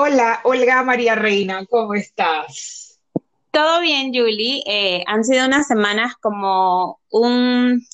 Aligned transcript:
Hola, 0.00 0.42
Olga 0.44 0.84
María 0.84 1.16
Reina, 1.16 1.66
¿cómo 1.66 1.92
estás? 1.94 3.00
Todo 3.50 3.80
bien, 3.80 4.12
Julie. 4.14 4.62
Eh, 4.64 5.02
han 5.08 5.24
sido 5.24 5.44
unas 5.44 5.66
semanas 5.66 6.14
como 6.20 7.00
un, 7.10 7.84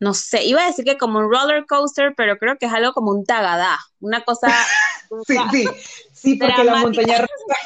no 0.00 0.14
sé, 0.14 0.42
iba 0.46 0.64
a 0.64 0.66
decir 0.66 0.84
que 0.84 0.98
como 0.98 1.20
un 1.20 1.30
roller 1.30 1.64
coaster, 1.64 2.12
pero 2.16 2.38
creo 2.38 2.58
que 2.58 2.66
es 2.66 2.72
algo 2.72 2.92
como 2.92 3.12
un 3.12 3.24
tagadá, 3.24 3.78
una 4.00 4.24
cosa. 4.24 4.48
sí, 5.28 5.36
sí, 5.52 5.64
sí, 6.12 6.34
porque 6.34 6.64
la 6.64 6.74
montaña 6.74 7.18
rusa, 7.18 7.56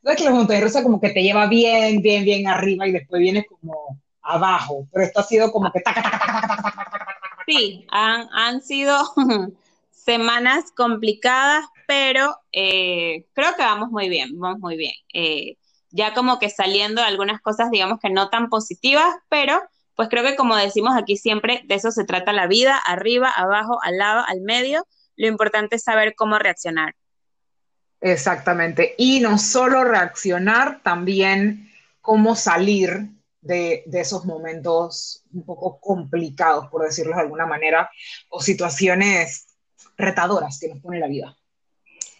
sabes 0.00 0.16
que 0.16 0.24
la 0.24 0.30
montaña 0.30 0.60
rusa 0.60 0.84
como 0.84 1.00
que 1.00 1.10
te 1.10 1.20
lleva 1.20 1.48
bien, 1.48 2.00
bien, 2.00 2.22
bien 2.22 2.46
arriba 2.46 2.86
y 2.86 2.92
después 2.92 3.20
viene 3.20 3.44
como 3.46 3.98
abajo, 4.22 4.86
pero 4.92 5.04
esto 5.04 5.18
ha 5.18 5.24
sido 5.24 5.50
como 5.50 5.72
que 5.72 5.80
taca, 5.80 6.02
taca, 6.04 6.20
taca, 6.20 6.40
taca, 6.40 6.62
taca, 6.62 6.84
taca, 6.90 7.44
Sí, 7.48 7.84
han, 7.90 8.28
han 8.32 8.62
sido 8.62 8.96
semanas 9.90 10.66
complicadas, 10.70 11.64
pero 11.88 12.36
eh, 12.52 13.24
creo 13.32 13.56
que 13.56 13.62
vamos 13.62 13.88
muy 13.90 14.10
bien, 14.10 14.38
vamos 14.38 14.58
muy 14.60 14.76
bien. 14.76 14.92
Eh, 15.14 15.56
ya 15.88 16.12
como 16.12 16.38
que 16.38 16.50
saliendo 16.50 17.02
algunas 17.02 17.40
cosas, 17.40 17.70
digamos 17.70 17.98
que 17.98 18.10
no 18.10 18.28
tan 18.28 18.50
positivas, 18.50 19.06
pero 19.30 19.62
pues 19.96 20.10
creo 20.10 20.22
que 20.22 20.36
como 20.36 20.54
decimos 20.54 20.94
aquí 20.98 21.16
siempre, 21.16 21.62
de 21.64 21.76
eso 21.76 21.90
se 21.90 22.04
trata 22.04 22.34
la 22.34 22.46
vida, 22.46 22.76
arriba, 22.76 23.30
abajo, 23.30 23.78
al 23.82 23.96
lado, 23.96 24.22
al 24.28 24.42
medio. 24.42 24.86
Lo 25.16 25.28
importante 25.28 25.76
es 25.76 25.82
saber 25.82 26.14
cómo 26.14 26.38
reaccionar. 26.38 26.94
Exactamente. 28.02 28.94
Y 28.98 29.20
no 29.20 29.38
solo 29.38 29.82
reaccionar, 29.82 30.82
también 30.82 31.72
cómo 32.02 32.36
salir 32.36 33.08
de, 33.40 33.82
de, 33.86 34.00
esos 34.00 34.26
momentos 34.26 35.24
un 35.32 35.46
poco 35.46 35.80
complicados, 35.80 36.66
por 36.68 36.84
decirlo 36.84 37.16
de 37.16 37.22
alguna 37.22 37.46
manera, 37.46 37.90
o 38.28 38.42
situaciones 38.42 39.46
retadoras 39.96 40.58
que 40.60 40.68
nos 40.68 40.80
pone 40.80 40.98
la 40.98 41.08
vida. 41.08 41.37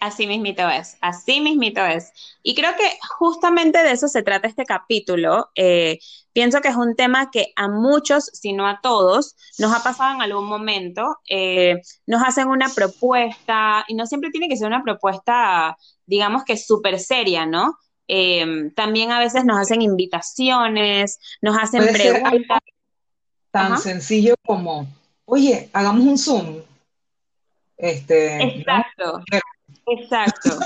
Así 0.00 0.28
mismito 0.28 0.68
es, 0.68 0.96
así 1.00 1.40
mismito 1.40 1.84
es. 1.84 2.12
Y 2.42 2.54
creo 2.54 2.72
que 2.76 2.98
justamente 3.18 3.82
de 3.82 3.90
eso 3.90 4.06
se 4.06 4.22
trata 4.22 4.46
este 4.46 4.64
capítulo. 4.64 5.50
Eh, 5.56 5.98
pienso 6.32 6.60
que 6.60 6.68
es 6.68 6.76
un 6.76 6.94
tema 6.94 7.30
que 7.32 7.52
a 7.56 7.68
muchos, 7.68 8.30
si 8.32 8.52
no 8.52 8.68
a 8.68 8.80
todos, 8.80 9.34
nos 9.58 9.72
ha 9.74 9.82
pasado 9.82 10.14
en 10.14 10.22
algún 10.22 10.46
momento. 10.46 11.18
Eh, 11.28 11.80
nos 12.06 12.22
hacen 12.22 12.46
una 12.46 12.68
propuesta, 12.68 13.84
y 13.88 13.94
no 13.94 14.06
siempre 14.06 14.30
tiene 14.30 14.48
que 14.48 14.56
ser 14.56 14.68
una 14.68 14.84
propuesta, 14.84 15.76
digamos 16.06 16.44
que 16.44 16.56
súper 16.56 17.00
seria, 17.00 17.44
¿no? 17.44 17.76
Eh, 18.06 18.70
también 18.76 19.10
a 19.10 19.18
veces 19.18 19.44
nos 19.44 19.58
hacen 19.58 19.82
invitaciones, 19.82 21.18
nos 21.42 21.58
hacen 21.58 21.86
preguntas. 21.92 22.60
Tan 23.50 23.72
Ajá. 23.72 23.78
sencillo 23.78 24.34
como, 24.46 24.86
oye, 25.24 25.70
hagamos 25.72 26.06
un 26.06 26.18
Zoom. 26.18 26.62
Este, 27.76 28.42
Exacto. 28.42 29.18
¿no? 29.18 29.38
Exacto. 29.90 30.58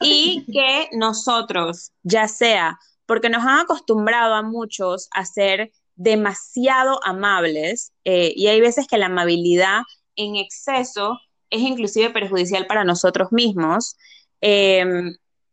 Y 0.00 0.44
que 0.52 0.88
nosotros, 0.92 1.92
ya 2.02 2.28
sea 2.28 2.78
porque 3.06 3.28
nos 3.28 3.44
han 3.44 3.60
acostumbrado 3.60 4.34
a 4.34 4.42
muchos 4.42 5.08
a 5.14 5.24
ser 5.24 5.72
demasiado 5.96 7.00
amables, 7.04 7.92
eh, 8.04 8.32
y 8.34 8.48
hay 8.48 8.60
veces 8.60 8.86
que 8.86 8.98
la 8.98 9.06
amabilidad 9.06 9.82
en 10.16 10.36
exceso 10.36 11.18
es 11.50 11.60
inclusive 11.60 12.10
perjudicial 12.10 12.66
para 12.66 12.84
nosotros 12.84 13.30
mismos, 13.30 13.96
eh, 14.40 14.84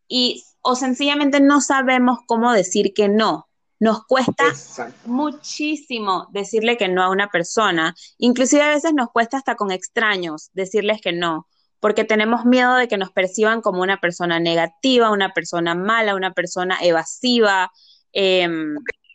y 0.07 0.43
o 0.61 0.75
sencillamente 0.75 1.39
no 1.39 1.61
sabemos 1.61 2.19
cómo 2.25 2.51
decir 2.51 2.93
que 2.93 3.07
no. 3.07 3.47
Nos 3.79 4.05
cuesta 4.05 4.47
Exacto. 4.47 5.09
muchísimo 5.09 6.27
decirle 6.31 6.77
que 6.77 6.87
no 6.87 7.01
a 7.01 7.09
una 7.09 7.29
persona, 7.29 7.95
inclusive 8.19 8.61
a 8.61 8.69
veces 8.69 8.93
nos 8.93 9.09
cuesta 9.09 9.37
hasta 9.37 9.55
con 9.55 9.71
extraños 9.71 10.51
decirles 10.53 11.01
que 11.01 11.13
no, 11.13 11.47
porque 11.81 12.05
tenemos 12.05 12.45
miedo 12.45 12.75
de 12.75 12.87
que 12.87 12.97
nos 12.97 13.11
perciban 13.11 13.61
como 13.61 13.81
una 13.81 13.99
persona 13.99 14.39
negativa, 14.39 15.11
una 15.11 15.33
persona 15.33 15.75
mala, 15.75 16.15
una 16.15 16.33
persona 16.33 16.77
evasiva. 16.81 17.71
Eh, 18.13 18.47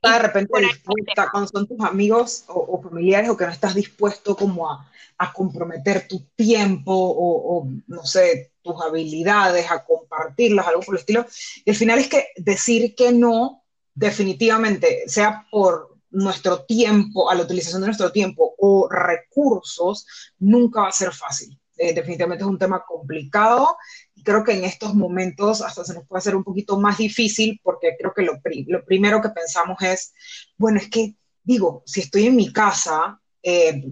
de 0.02 0.18
repente 0.18 0.60
dispuesta, 0.60 1.28
cuando 1.30 1.48
son 1.48 1.66
tus 1.66 1.80
amigos 1.80 2.44
o, 2.48 2.54
o, 2.54 2.82
familiares 2.82 3.30
o 3.30 3.36
que 3.36 3.46
no 3.46 3.52
estás 3.52 3.74
dispuesto 3.74 4.36
como 4.36 4.70
a, 4.70 4.90
a 5.18 5.32
comprometer 5.32 6.06
tu 6.06 6.20
tiempo 6.36 6.92
o, 6.92 7.58
o, 7.58 7.68
no 7.86 8.04
sé, 8.04 8.52
tus 8.62 8.80
habilidades, 8.82 9.70
a 9.70 9.84
compartirlas, 9.84 10.66
algo 10.66 10.82
por 10.82 10.96
el 10.96 11.00
estilo. 11.00 11.26
Y 11.64 11.70
al 11.70 11.76
final 11.76 11.98
es 11.98 12.08
que 12.08 12.28
decir 12.36 12.94
que 12.94 13.12
no, 13.12 13.64
definitivamente, 13.94 15.04
sea 15.06 15.46
por 15.50 15.96
nuestro 16.10 16.64
tiempo, 16.64 17.30
a 17.30 17.34
la 17.34 17.42
utilización 17.42 17.80
de 17.80 17.88
nuestro 17.88 18.12
tiempo 18.12 18.54
o 18.58 18.88
recursos, 18.88 20.06
nunca 20.38 20.82
va 20.82 20.88
a 20.88 20.92
ser 20.92 21.12
fácil 21.12 21.58
eh, 21.76 21.94
definitivamente 21.94 22.44
es 22.44 22.50
un 22.50 22.58
tema 22.58 22.84
complicado 22.86 23.76
y 24.14 24.22
creo 24.22 24.42
que 24.44 24.52
en 24.52 24.64
estos 24.64 24.94
momentos 24.94 25.62
hasta 25.62 25.84
se 25.84 25.94
nos 25.94 26.06
puede 26.06 26.18
hacer 26.18 26.36
un 26.36 26.44
poquito 26.44 26.78
más 26.78 26.98
difícil 26.98 27.60
porque 27.62 27.96
creo 27.98 28.12
que 28.14 28.22
lo, 28.22 28.40
pri 28.40 28.64
lo 28.64 28.84
primero 28.84 29.20
que 29.20 29.30
pensamos 29.30 29.80
es, 29.82 30.14
bueno, 30.56 30.78
es 30.78 30.88
que 30.88 31.14
digo, 31.42 31.82
si 31.86 32.00
estoy 32.00 32.26
en 32.26 32.36
mi 32.36 32.52
casa, 32.52 33.20
eh, 33.42 33.84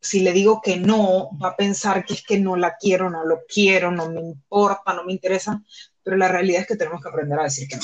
si 0.00 0.20
le 0.20 0.32
digo 0.32 0.60
que 0.62 0.76
no, 0.76 1.30
va 1.42 1.48
a 1.48 1.56
pensar 1.56 2.04
que 2.04 2.14
es 2.14 2.22
que 2.22 2.38
no 2.38 2.56
la 2.56 2.76
quiero, 2.78 3.08
no 3.08 3.24
lo 3.24 3.40
quiero, 3.48 3.90
no 3.90 4.10
me 4.10 4.20
importa, 4.20 4.92
no 4.94 5.04
me 5.04 5.12
interesa, 5.12 5.62
pero 6.02 6.16
la 6.16 6.28
realidad 6.28 6.60
es 6.60 6.68
que 6.68 6.76
tenemos 6.76 7.02
que 7.02 7.08
aprender 7.08 7.38
a 7.38 7.44
decir 7.44 7.66
que 7.66 7.76
no. 7.76 7.82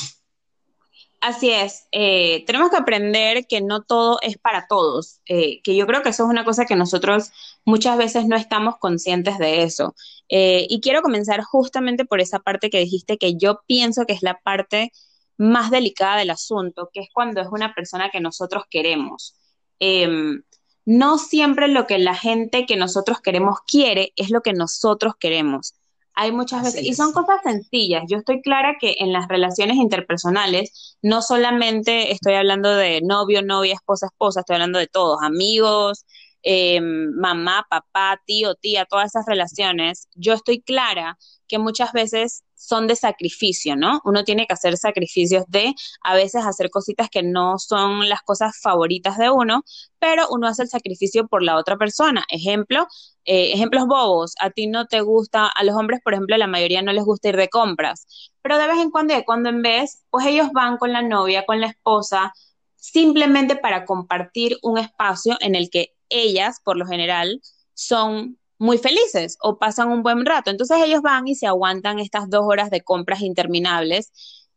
Así 1.21 1.51
es, 1.51 1.87
eh, 1.93 2.45
tenemos 2.47 2.71
que 2.71 2.79
aprender 2.79 3.47
que 3.47 3.61
no 3.61 3.83
todo 3.83 4.19
es 4.23 4.39
para 4.39 4.67
todos, 4.67 5.21
eh, 5.27 5.61
que 5.63 5.77
yo 5.77 5.87
creo 5.87 6.03
que 6.03 6.09
eso 6.09 6.25
es 6.25 6.31
una 6.31 6.47
cosa 6.47 6.65
que 6.65 6.77
nosotros 6.77 7.31
muchas 7.67 7.99
veces 7.99 8.25
no 8.27 8.37
estamos 8.37 8.79
conscientes 8.79 9.37
de 9.37 9.63
eso. 9.63 9.95
Eh, 10.31 10.67
y 10.71 10.81
quiero 10.81 11.03
comenzar 11.03 11.43
justamente 11.43 12.07
por 12.07 12.21
esa 12.23 12.39
parte 12.39 12.71
que 12.71 12.79
dijiste 12.79 13.19
que 13.19 13.37
yo 13.37 13.61
pienso 13.67 14.07
que 14.07 14.15
es 14.15 14.23
la 14.23 14.41
parte 14.43 14.93
más 15.37 15.71
delicada 15.71 16.17
del 16.19 16.31
asunto, 16.31 16.89
que 16.93 17.01
es 17.01 17.09
cuando 17.13 17.43
es 17.43 17.49
una 17.51 17.75
persona 17.75 18.09
que 18.11 18.21
nosotros 18.21 18.65
queremos. 18.71 19.35
Em, 19.79 20.43
no 20.87 21.19
siempre 21.19 21.69
lo 21.69 21.87
que 21.87 21.99
la 21.99 22.15
gente 22.15 22.65
que 22.67 22.77
nosotros 22.77 23.21
queremos 23.21 23.59
quiere 23.67 24.13
es 24.17 24.31
lo 24.31 24.41
que 24.43 24.55
nosotros 24.55 25.15
queremos 25.21 25.75
hay 26.21 26.33
muchas 26.33 26.63
veces, 26.63 26.85
y 26.85 26.93
son 26.93 27.13
cosas 27.13 27.41
sencillas. 27.43 28.03
Yo 28.07 28.19
estoy 28.19 28.43
clara 28.43 28.77
que 28.79 28.97
en 28.99 29.11
las 29.11 29.27
relaciones 29.27 29.79
interpersonales, 29.79 30.99
no 31.01 31.23
solamente 31.23 32.13
estoy 32.13 32.35
hablando 32.35 32.75
de 32.75 33.01
novio, 33.01 33.41
novia, 33.41 33.73
esposa, 33.73 34.09
esposa, 34.09 34.41
estoy 34.41 34.57
hablando 34.57 34.79
de 34.79 34.87
todos, 34.87 35.23
amigos, 35.23 36.05
eh, 36.43 36.79
mamá, 36.83 37.67
papá, 37.71 38.21
tío, 38.27 38.55
tía, 38.55 38.85
todas 38.85 39.07
esas 39.07 39.25
relaciones. 39.27 40.09
Yo 40.15 40.35
estoy 40.35 40.61
clara 40.61 41.17
que 41.49 41.59
muchas 41.59 41.93
veces 41.93 42.45
son 42.55 42.87
de 42.87 42.97
sacrificio, 42.97 43.75
¿no? 43.75 44.03
Uno 44.05 44.23
tiene 44.23 44.47
que 44.47 44.53
hacer 44.53 44.77
sacrificios 44.77 45.45
de 45.49 45.75
a 46.03 46.15
veces 46.15 46.45
hacer 46.45 46.69
cositas 46.69 47.09
que 47.09 47.23
no 47.23 47.59
son 47.59 48.11
las 48.11 48.21
cosas 48.21 48.61
favoritas 48.61 49.17
de 49.17 49.31
uno, 49.31 49.65
pero 49.99 50.29
uno 50.31 50.49
hace 50.49 50.65
el 50.65 50.69
sacrificio 50.69 51.27
por 51.29 51.43
la 51.43 51.57
otra 51.57 51.79
persona. 51.79 52.25
Ejemplo, 52.29 52.87
eh, 53.33 53.53
ejemplos 53.53 53.87
bobos, 53.87 54.35
a 54.41 54.51
ti 54.51 54.67
no 54.67 54.87
te 54.87 55.03
gusta, 55.03 55.47
a 55.47 55.63
los 55.63 55.77
hombres, 55.77 56.01
por 56.03 56.15
ejemplo, 56.15 56.37
la 56.37 56.49
mayoría 56.49 56.83
no 56.83 56.93
les 56.93 57.05
gusta 57.05 57.29
ir 57.29 57.37
de 57.37 57.49
compras, 57.49 58.33
pero 58.43 58.59
de 58.59 58.67
vez 58.67 58.79
en 58.79 58.91
cuando, 58.91 59.15
cuando 59.25 59.51
en 59.51 59.63
vez, 59.63 60.03
pues 60.11 60.27
ellos 60.27 60.49
van 60.53 60.79
con 60.79 60.93
la 60.93 61.01
novia, 61.03 61.47
con 61.47 61.61
la 61.61 61.69
esposa, 61.69 62.33
simplemente 62.75 63.55
para 63.55 63.85
compartir 63.85 64.57
un 64.63 64.79
espacio 64.79 65.37
en 65.41 65.55
el 65.55 65.71
que 65.71 65.95
ellas, 66.09 66.59
por 66.65 66.77
lo 66.77 66.87
general, 66.87 67.41
son 67.73 68.37
muy 68.59 68.79
felices 68.79 69.37
o 69.41 69.61
pasan 69.61 69.93
un 69.93 70.03
buen 70.03 70.27
rato. 70.27 70.51
Entonces 70.51 70.79
ellos 70.85 71.01
van 71.01 71.29
y 71.29 71.37
se 71.37 71.47
aguantan 71.47 72.01
estas 72.01 72.29
dos 72.31 72.43
horas 72.45 72.69
de 72.71 72.81
compras 72.83 73.21
interminables 73.21 74.13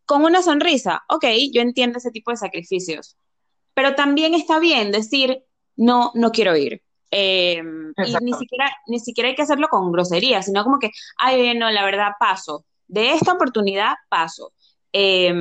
con 0.05 0.25
una 0.25 0.41
sonrisa. 0.41 1.03
Ok, 1.09 1.25
yo 1.53 1.61
entiendo 1.61 2.00
ese 2.00 2.09
tipo 2.09 2.31
de 2.31 2.38
sacrificios, 2.38 3.17
pero 3.75 3.94
también 3.94 4.34
está 4.34 4.59
bien 4.59 4.91
decir, 4.91 5.44
no, 5.76 6.11
no 6.16 6.31
quiero 6.31 6.58
ir. 6.58 6.83
Eh, 7.16 7.62
y 8.06 8.24
ni 8.24 8.34
siquiera, 8.34 8.72
ni 8.88 9.00
siquiera 9.00 9.30
hay 9.30 9.36
que 9.36 9.44
hacerlo 9.44 9.68
con 9.70 9.92
grosería, 9.92 10.42
sino 10.42 10.64
como 10.64 10.80
que, 10.80 10.90
ay, 11.18 11.56
no, 11.56 11.70
la 11.70 11.86
verdad 11.86 12.14
paso. 12.20 12.66
De 12.88 13.12
esta 13.12 13.34
oportunidad 13.34 13.94
paso. 14.10 14.52
Eh, 14.94 15.34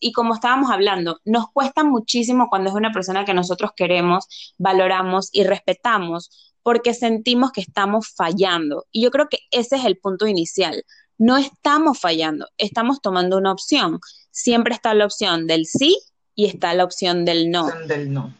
y 0.00 0.12
como 0.12 0.34
estábamos 0.34 0.70
hablando, 0.70 1.20
nos 1.26 1.50
cuesta 1.52 1.84
muchísimo 1.84 2.48
cuando 2.48 2.70
es 2.70 2.76
una 2.76 2.92
persona 2.92 3.26
que 3.26 3.34
nosotros 3.34 3.72
queremos, 3.76 4.54
valoramos 4.56 5.28
y 5.32 5.44
respetamos, 5.44 6.54
porque 6.62 6.94
sentimos 6.94 7.52
que 7.52 7.60
estamos 7.60 8.08
fallando. 8.14 8.86
Y 8.90 9.02
yo 9.02 9.10
creo 9.10 9.28
que 9.28 9.40
ese 9.50 9.76
es 9.76 9.84
el 9.84 9.98
punto 9.98 10.26
inicial. 10.26 10.82
No 11.18 11.36
estamos 11.36 11.98
fallando, 11.98 12.48
estamos 12.56 13.02
tomando 13.02 13.36
una 13.36 13.52
opción. 13.52 14.00
Siempre 14.30 14.74
está 14.74 14.94
la 14.94 15.04
opción 15.04 15.46
del 15.46 15.66
sí 15.66 15.98
y 16.34 16.46
está 16.46 16.72
la 16.72 16.84
opción 16.84 17.26
del 17.26 17.50
no. 17.50 17.68
Del 17.86 18.12
no. 18.12 18.32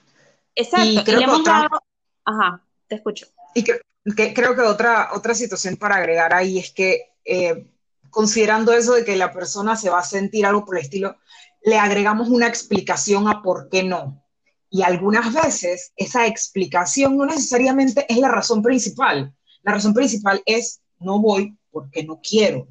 Exacto. 0.55 0.89
Y 0.89 1.05
creo 1.05 1.21
y 1.21 1.25
que 1.25 1.31
otra, 1.31 1.53
dado... 1.53 1.83
Ajá, 2.25 2.63
te 2.89 2.97
escucho. 2.97 3.27
Y 3.55 3.65
creo 3.65 4.55
que 4.55 4.63
otra, 4.63 5.11
otra 5.15 5.35
situación 5.35 5.77
para 5.77 5.97
agregar 5.97 6.35
ahí 6.35 6.59
es 6.59 6.73
que 6.73 7.13
eh, 7.25 7.67
considerando 8.11 8.73
eso 8.73 8.95
de 8.95 9.05
que 9.05 9.17
la 9.17 9.33
persona 9.33 9.77
se 9.77 9.91
va 9.91 10.01
a 10.01 10.05
sentir 10.05 10.47
algo 10.47 10.65
por 10.65 10.77
el 10.77 10.85
estilo, 10.85 11.17
le 11.63 11.79
agregamos 11.79 12.29
una 12.29 12.47
explicación 12.47 13.29
a 13.29 13.43
por 13.43 13.69
qué 13.69 13.83
no. 13.83 14.25
Y 14.71 14.83
algunas 14.83 15.33
veces 15.33 15.93
esa 15.97 16.27
explicación 16.27 17.17
no 17.17 17.27
necesariamente 17.27 18.07
es 18.09 18.19
la 18.19 18.29
razón 18.29 18.63
principal. 18.63 19.35
La 19.63 19.73
razón 19.73 19.95
principal 19.95 20.43
es 20.47 20.81
no 20.99 21.21
voy 21.21 21.57
porque 21.71 22.05
no 22.05 22.21
quiero. 22.21 22.69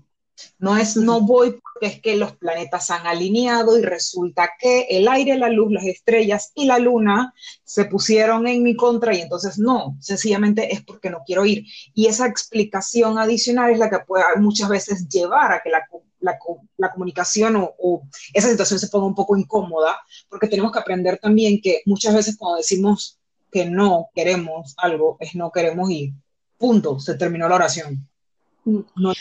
No 0.60 0.78
es 0.78 0.96
no 0.98 1.22
voy 1.22 1.60
porque 1.62 1.88
es 1.88 2.02
que 2.02 2.16
los 2.16 2.34
planetas 2.34 2.90
han 2.92 3.08
alineado 3.08 3.78
y 3.78 3.82
resulta 3.82 4.52
que 4.60 4.88
el 4.90 5.08
aire, 5.08 5.38
la 5.38 5.50
luz, 5.50 5.72
las 5.72 5.86
estrellas 5.86 6.52
y 6.56 6.66
la 6.66 6.80
luna 6.80 7.34
se 7.64 7.86
pusieron 7.86 8.48
en 8.48 8.64
mi 8.64 8.76
contra 8.76 9.16
y 9.16 9.22
entonces 9.22 9.58
no, 9.58 9.98
sencillamente 10.00 10.74
es 10.74 10.84
porque 10.84 11.10
no 11.10 11.22
quiero 11.26 11.46
ir. 11.46 11.66
Y 11.94 12.08
esa 12.08 12.28
explicación 12.28 13.18
adicional 13.18 13.72
es 13.72 13.80
la 13.80 13.90
que 13.90 14.00
puede 14.00 14.24
muchas 14.38 14.70
veces 14.70 15.08
llevar 15.08 15.52
a 15.54 15.62
que 15.62 15.70
la, 15.70 15.88
la, 16.20 16.92
comunicación 16.92 17.56
o, 17.56 17.76
o, 17.80 18.04
esa 18.34 18.50
situación 18.50 18.80
se 18.80 18.88
ponga 18.88 19.08
un 19.08 19.16
poco 19.16 19.38
incómoda, 19.38 20.00
porque 20.30 20.48
tenemos 20.48 20.72
que 20.72 20.80
aprender 20.80 21.20
también 21.20 21.62
que 21.62 21.82
muchas 21.86 22.14
veces 22.14 22.38
cuando 22.38 22.58
decimos 22.58 23.20
que 23.52 23.66
no 23.66 24.10
queremos 24.14 24.74
algo, 24.78 25.18
es 25.20 25.36
no 25.36 25.52
queremos 25.52 25.90
ir. 25.90 26.14
Punto, 26.58 27.00
se 27.00 27.16
terminó 27.16 27.48
la 27.48 27.56
oración 27.56 28.08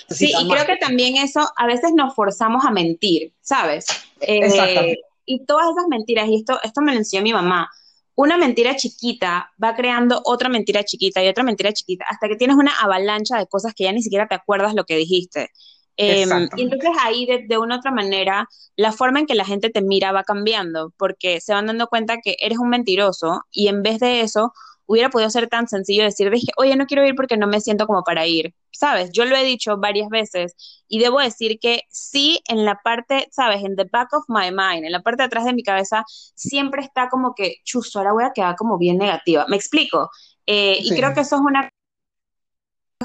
sí, 0.09 0.33
y 0.39 0.49
creo 0.49 0.67
que 0.67 0.77
también 0.77 1.17
eso, 1.17 1.49
a 1.57 1.67
veces 1.67 1.93
nos 1.95 2.15
forzamos 2.15 2.65
a 2.65 2.71
mentir, 2.71 3.33
¿sabes? 3.41 3.87
Eh, 4.21 4.97
y 5.25 5.45
todas 5.45 5.71
esas 5.71 5.89
mentiras, 5.89 6.29
y 6.29 6.37
esto, 6.37 6.59
esto 6.63 6.81
me 6.81 6.93
lo 6.93 6.99
enseñó 6.99 7.23
mi 7.23 7.33
mamá, 7.33 7.71
una 8.15 8.39
mentira 8.39 8.77
chiquita 8.77 9.53
va 9.63 9.75
creando 9.75 10.21
otra 10.25 10.49
mentira 10.49 10.85
chiquita 10.85 11.23
y 11.23 11.29
otra 11.29 11.45
mentira 11.45 11.73
chiquita, 11.73 12.07
hasta 12.09 12.29
que 12.29 12.37
tienes 12.37 12.57
una 12.57 12.73
avalancha 12.81 13.39
de 13.39 13.47
cosas 13.47 13.75
que 13.75 13.85
ya 13.85 13.93
ni 13.93 14.03
siquiera 14.03 14.27
te 14.27 14.35
acuerdas 14.35 14.75
lo 14.75 14.85
que 14.85 14.97
dijiste. 14.97 15.51
Em, 15.99 16.49
y 16.57 16.63
entonces 16.63 16.91
ahí 17.01 17.25
de, 17.25 17.47
de, 17.47 17.59
una 17.59 17.77
u 17.77 17.79
otra 17.79 17.91
manera, 17.91 18.49
la 18.77 18.93
forma 18.93 19.21
en 19.21 19.27
que 19.27 19.35
la 19.35 19.45
gente 19.45 19.71
te 19.71 19.81
mira 19.81 20.13
va 20.13 20.25
cambiando, 20.25 20.93
porque 20.99 21.41
se 21.41 21.55
van 21.55 21.67
dando 21.67 21.87
cuenta 21.89 22.19
que 22.23 22.37
eres 22.39 22.59
un 22.59 22.69
mentiroso 22.69 23.43
y 23.51 23.69
en 23.69 23.83
vez 23.83 23.99
de 24.01 24.21
eso, 24.21 24.53
hubiera 24.87 25.11
podido 25.11 25.31
ser 25.31 25.49
tan 25.49 25.69
sencillo 25.69 26.05
decir, 26.05 26.31
dije, 26.31 26.53
oye, 26.57 26.77
no 26.77 26.87
quiero 26.87 27.07
ir 27.07 27.15
porque 27.15 27.37
no 27.37 27.47
me 27.47 27.61
siento 27.61 27.87
como 27.87 28.03
para 28.03 28.27
ir. 28.27 28.55
Sabes, 28.73 29.11
yo 29.13 29.25
lo 29.25 29.37
he 29.37 29.45
dicho 29.45 29.77
varias 29.79 30.09
veces 30.09 30.55
y 30.89 30.99
debo 30.99 31.21
decir 31.21 31.59
que 31.61 31.83
sí, 31.89 32.41
en 32.49 32.65
la 32.65 32.81
parte, 32.83 33.29
sabes, 33.31 33.65
en 33.65 33.77
the 33.77 33.85
back 33.85 34.13
of 34.13 34.25
my 34.29 34.51
mind, 34.51 34.85
en 34.85 34.93
la 34.93 35.03
parte 35.03 35.23
de 35.23 35.27
atrás 35.27 35.45
de 35.45 35.55
mi 35.55 35.63
cabeza, 35.63 36.05
siempre 36.07 36.83
está 36.83 37.09
como 37.09 37.35
que, 37.35 37.57
chuzo, 37.65 37.99
ahora 37.99 38.13
voy 38.13 38.25
a 38.25 38.33
quedar 38.33 38.57
como 38.57 38.79
bien 38.79 38.99
negativa. 38.99 39.47
¿Me 39.49 39.57
explico? 39.57 40.11
Eh, 40.47 40.79
y 40.81 40.95
creo 40.95 41.13
que 41.13 41.21
eso 41.21 41.37
es 41.37 41.43
una 41.43 41.71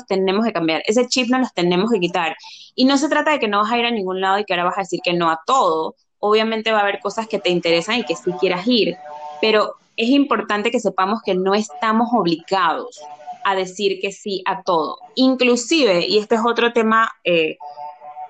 tenemos 0.07 0.45
que 0.45 0.53
cambiar, 0.53 0.81
ese 0.85 1.07
chip 1.07 1.29
no 1.29 1.37
los 1.37 1.53
tenemos 1.53 1.91
que 1.91 1.99
quitar. 1.99 2.35
Y 2.75 2.85
no 2.85 2.97
se 2.97 3.09
trata 3.09 3.31
de 3.31 3.39
que 3.39 3.47
no 3.47 3.61
vas 3.61 3.71
a 3.71 3.77
ir 3.77 3.85
a 3.85 3.91
ningún 3.91 4.21
lado 4.21 4.39
y 4.39 4.45
que 4.45 4.53
ahora 4.53 4.65
vas 4.65 4.77
a 4.77 4.81
decir 4.81 4.99
que 5.03 5.13
no 5.13 5.29
a 5.29 5.41
todo. 5.45 5.95
Obviamente 6.19 6.71
va 6.71 6.79
a 6.79 6.81
haber 6.81 6.99
cosas 6.99 7.27
que 7.27 7.39
te 7.39 7.49
interesan 7.49 7.99
y 7.99 8.03
que 8.03 8.15
sí 8.15 8.31
quieras 8.39 8.65
ir, 8.67 8.95
pero 9.41 9.75
es 9.97 10.09
importante 10.09 10.71
que 10.71 10.79
sepamos 10.79 11.21
que 11.23 11.35
no 11.35 11.53
estamos 11.53 12.09
obligados 12.13 13.01
a 13.43 13.55
decir 13.55 13.99
que 13.99 14.11
sí 14.11 14.43
a 14.45 14.63
todo. 14.63 14.97
Inclusive, 15.15 16.05
y 16.07 16.17
este 16.17 16.35
es 16.35 16.41
otro 16.45 16.73
tema, 16.73 17.11
eh, 17.23 17.57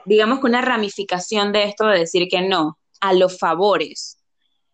digamos 0.05 0.39
que 0.39 0.47
una 0.47 0.61
ramificación 0.61 1.51
de 1.51 1.63
esto 1.63 1.87
de 1.87 1.99
decir 1.99 2.27
que 2.29 2.41
no, 2.41 2.77
a 2.99 3.13
los 3.13 3.37
favores. 3.37 4.17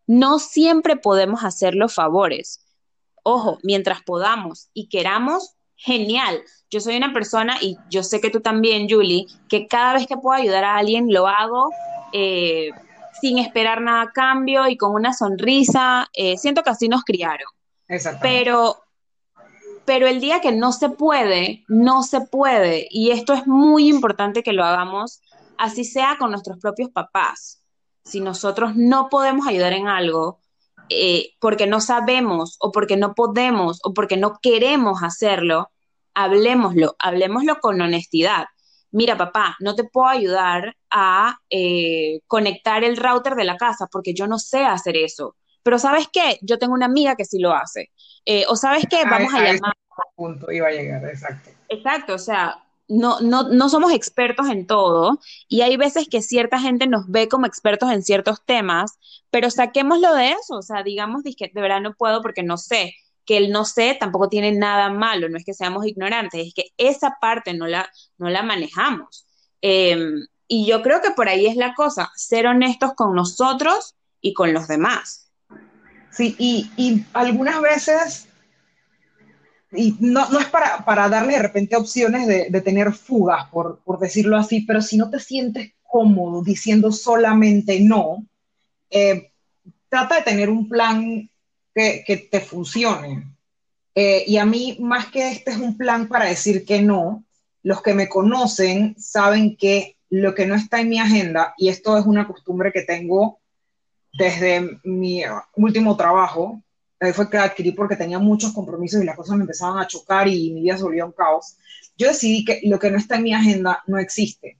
No 0.06 0.40
siempre 0.40 0.96
podemos 0.96 1.44
hacer 1.44 1.76
los 1.76 1.94
favores. 1.94 2.64
Ojo, 3.24 3.60
mientras 3.64 4.02
podamos 4.04 4.70
y 4.74 4.88
queramos, 4.88 5.56
genial. 5.76 6.42
Yo 6.70 6.80
soy 6.80 6.98
una 6.98 7.14
persona, 7.14 7.58
y 7.62 7.78
yo 7.90 8.04
sé 8.04 8.22
que 8.22 8.30
tú 8.30 8.42
también, 8.42 8.88
Julie, 8.90 9.28
que 9.50 9.68
cada 9.68 9.94
vez 9.94 10.08
que 10.08 10.18
puedo 10.18 10.40
ayudar 10.40 10.64
a 10.64 10.78
alguien, 10.78 11.12
lo 11.12 11.28
hago. 11.28 11.70
Eh, 12.14 12.70
sin 13.22 13.38
esperar 13.38 13.82
nada 13.82 14.04
a 14.04 14.12
cambio 14.12 14.68
y 14.68 14.78
con 14.78 14.94
una 14.94 15.14
sonrisa. 15.14 16.08
Eh, 16.14 16.38
siento 16.38 16.64
que 16.64 16.70
así 16.70 16.88
nos 16.88 17.04
criaron. 17.04 17.48
Pero, 18.22 18.78
pero 19.86 20.08
el 20.08 20.20
día 20.20 20.42
que 20.42 20.52
no 20.52 20.72
se 20.72 20.90
puede, 20.90 21.64
no 21.68 22.04
se 22.04 22.22
puede. 22.22 22.88
Y 22.90 23.12
esto 23.12 23.34
es 23.34 23.48
muy 23.48 23.88
importante 23.88 24.44
que 24.44 24.54
lo 24.54 24.64
hagamos, 24.64 25.22
así 25.58 25.86
sea 25.86 26.18
con 26.18 26.32
nuestros 26.32 26.60
propios 26.60 26.90
papás. 26.92 27.62
Si 28.04 28.20
nosotros 28.22 28.76
no 28.76 29.10
podemos 29.10 29.48
ayudar 29.48 29.74
en 29.74 29.88
algo, 29.88 30.40
eh, 30.90 31.32
porque 31.40 31.68
no 31.68 31.82
sabemos 31.82 32.58
o 32.60 32.72
porque 32.72 32.96
no 32.96 33.14
podemos 33.14 33.80
o 33.84 33.94
porque 33.94 34.18
no 34.18 34.40
queremos 34.42 35.04
hacerlo, 35.04 35.72
hablemoslo, 36.14 36.96
hablemoslo 37.00 37.60
con 37.60 37.80
honestidad 37.82 38.46
mira 38.92 39.18
papá, 39.18 39.56
no 39.60 39.76
te 39.76 39.84
puedo 39.84 40.08
ayudar 40.08 40.76
a 40.90 41.38
eh, 41.50 42.22
conectar 42.28 42.84
el 42.84 42.98
router 42.98 43.36
de 43.36 43.44
la 43.44 43.58
casa 43.58 43.88
porque 43.92 44.14
yo 44.14 44.28
no 44.28 44.40
sé 44.40 44.64
hacer 44.64 44.98
eso. 44.98 45.36
Pero 45.64 45.80
¿sabes 45.80 46.08
qué? 46.12 46.40
Yo 46.42 46.58
tengo 46.58 46.74
una 46.74 46.86
amiga 46.86 47.16
que 47.16 47.26
sí 47.26 47.40
lo 47.40 47.54
hace. 47.54 47.92
Eh, 48.26 48.46
o 48.48 48.56
¿sabes 48.56 48.86
qué? 48.90 49.04
Vamos 49.04 49.34
a, 49.34 49.40
llamar. 49.44 49.74
punto 50.16 50.52
iba 50.52 50.68
a 50.68 50.72
llegar, 50.72 51.06
exacto. 51.06 51.50
Exacto, 51.70 52.14
o 52.14 52.20
sea, 52.20 52.64
no, 52.88 53.20
no, 53.20 53.44
no 53.50 53.70
somos 53.70 53.92
expertos 53.92 54.48
en 54.50 54.66
todo 54.66 55.20
y 55.48 55.62
hay 55.62 55.76
veces 55.78 56.08
que 56.10 56.22
cierta 56.22 56.60
gente 56.60 56.88
nos 56.88 57.10
ve 57.10 57.28
como 57.28 57.46
expertos 57.46 57.92
en 57.92 58.04
ciertos 58.04 58.44
temas, 58.46 58.98
pero 59.30 59.52
saquémoslo 59.52 60.14
de 60.14 60.32
eso, 60.32 60.56
o 60.56 60.62
sea, 60.62 60.84
digamos 60.84 61.24
de 61.24 61.50
verdad 61.54 61.82
no 61.82 61.94
puedo 61.94 62.22
porque 62.22 62.44
no 62.44 62.58
sé 62.58 62.94
que 63.26 63.38
el 63.38 63.52
no 63.52 63.66
sé 63.66 63.98
tampoco 64.00 64.30
tiene 64.30 64.54
nada 64.54 64.90
malo, 64.90 65.28
no 65.28 65.38
es 65.38 65.44
que 65.44 65.54
seamos 65.54 65.86
ignorantes, 65.86 66.48
es 66.48 66.54
que 66.54 66.72
esa 66.78 67.18
parte 67.20 67.54
no 67.54 67.68
la, 67.68 67.90
no 68.18 68.30
la 68.30 68.42
manejamos. 68.42 69.28
Em, 69.62 70.26
y 70.48 70.66
yo 70.66 70.82
creo 70.82 71.02
que 71.02 71.12
por 71.12 71.28
ahí 71.28 71.46
es 71.46 71.56
la 71.56 71.74
cosa, 71.74 72.12
ser 72.16 72.48
honestos 72.48 72.94
con 72.96 73.16
nosotros 73.16 73.96
y 74.22 74.34
con 74.34 74.54
los 74.54 74.68
demás. 74.68 75.30
Sí, 76.12 76.36
y, 76.40 77.06
algunas 77.14 77.62
veces, 77.62 78.28
y 79.72 79.96
no, 80.00 80.28
no 80.30 80.40
es 80.40 80.48
para, 80.48 80.84
para, 80.86 81.10
darle 81.10 81.34
de 81.34 81.44
repente 81.44 81.76
opciones 81.76 82.28
de, 82.28 82.48
de 82.50 82.62
tener 82.62 82.94
fugas, 82.94 83.50
por, 83.50 83.80
por, 83.84 84.00
decirlo 84.00 84.38
así, 84.38 84.62
pero 84.62 84.82
si 84.82 84.98
no 84.98 85.10
te 85.10 85.20
sientes 85.20 85.74
cómodo 85.84 86.44
diciendo 86.44 86.92
solamente 86.92 87.80
no, 87.80 88.26
eh, 88.90 89.32
trata 89.90 90.16
de 90.16 90.22
tener 90.24 90.50
un 90.50 90.68
plan 90.68 91.30
que, 91.74 92.28
te 92.32 92.40
funcione. 92.40 93.28
Eh, 93.94 94.24
y 94.28 94.38
a 94.38 94.46
mí, 94.46 94.78
más 94.80 95.08
que 95.08 95.30
este 95.32 95.52
es 95.52 95.58
un 95.58 95.78
plan 95.78 96.08
para 96.08 96.26
decir 96.26 96.66
que 96.66 96.82
no, 96.82 97.24
los 97.64 97.82
que 97.82 97.94
me 97.94 98.10
conocen 98.10 98.96
saben 98.98 99.56
que 99.56 99.97
lo 100.10 100.34
que 100.34 100.46
no 100.46 100.56
está 100.56 100.80
en 100.80 100.90
mi 100.90 101.00
agenda, 101.00 101.54
y 101.58 101.70
esto 101.70 101.98
es 101.98 102.06
una 102.06 102.28
costumbre 102.28 102.72
que 102.72 102.84
tengo 102.84 103.40
desde 104.14 104.80
mi 104.84 105.24
último 105.56 105.96
trabajo, 105.96 106.62
fue 107.14 107.30
que 107.30 107.38
adquirí 107.38 107.72
porque 107.72 107.96
tenía 107.96 108.18
muchos 108.18 108.54
compromisos 108.54 109.02
y 109.02 109.06
las 109.06 109.16
cosas 109.16 109.36
me 109.36 109.44
empezaban 109.44 109.78
a 109.80 109.88
chocar 109.88 110.28
y 110.28 110.52
mi 110.52 110.62
vida 110.62 110.78
se 110.78 110.84
volvió 110.84 111.06
un 111.06 111.12
caos. 111.12 111.58
Yo 111.96 112.08
decidí 112.08 112.44
que 112.44 112.62
lo 112.64 112.80
que 112.80 112.90
no 112.90 112.98
está 112.98 113.16
en 113.16 113.24
mi 113.24 113.34
agenda 113.34 113.84
no 113.88 114.00
existe. 114.00 114.58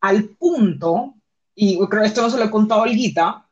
Al 0.00 0.24
punto, 0.24 1.14
y 1.54 1.76
creo 1.88 2.02
que 2.02 2.08
esto 2.08 2.22
no 2.22 2.30
se 2.30 2.38
lo 2.38 2.44
he 2.44 2.50
contado 2.50 2.80
a 2.80 2.84
Olguita, 2.84 3.46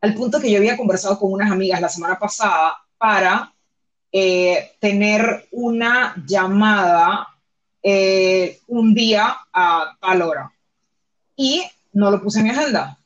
al 0.00 0.14
punto 0.14 0.40
que 0.40 0.50
yo 0.50 0.58
había 0.58 0.76
conversado 0.76 1.18
con 1.18 1.32
unas 1.32 1.50
amigas 1.50 1.80
la 1.80 1.88
semana 1.88 2.18
pasada 2.18 2.76
para 2.98 3.52
eh, 4.12 4.72
tener 4.78 5.48
una 5.52 6.14
llamada 6.26 7.28
eh, 7.82 8.60
un 8.68 8.94
día 8.94 9.36
a 9.52 9.96
tal 10.00 10.22
hora. 10.22 10.52
Y 11.36 11.62
no 11.92 12.10
lo 12.10 12.22
puse 12.22 12.38
en 12.40 12.44
mi 12.44 12.50
agenda. 12.50 12.98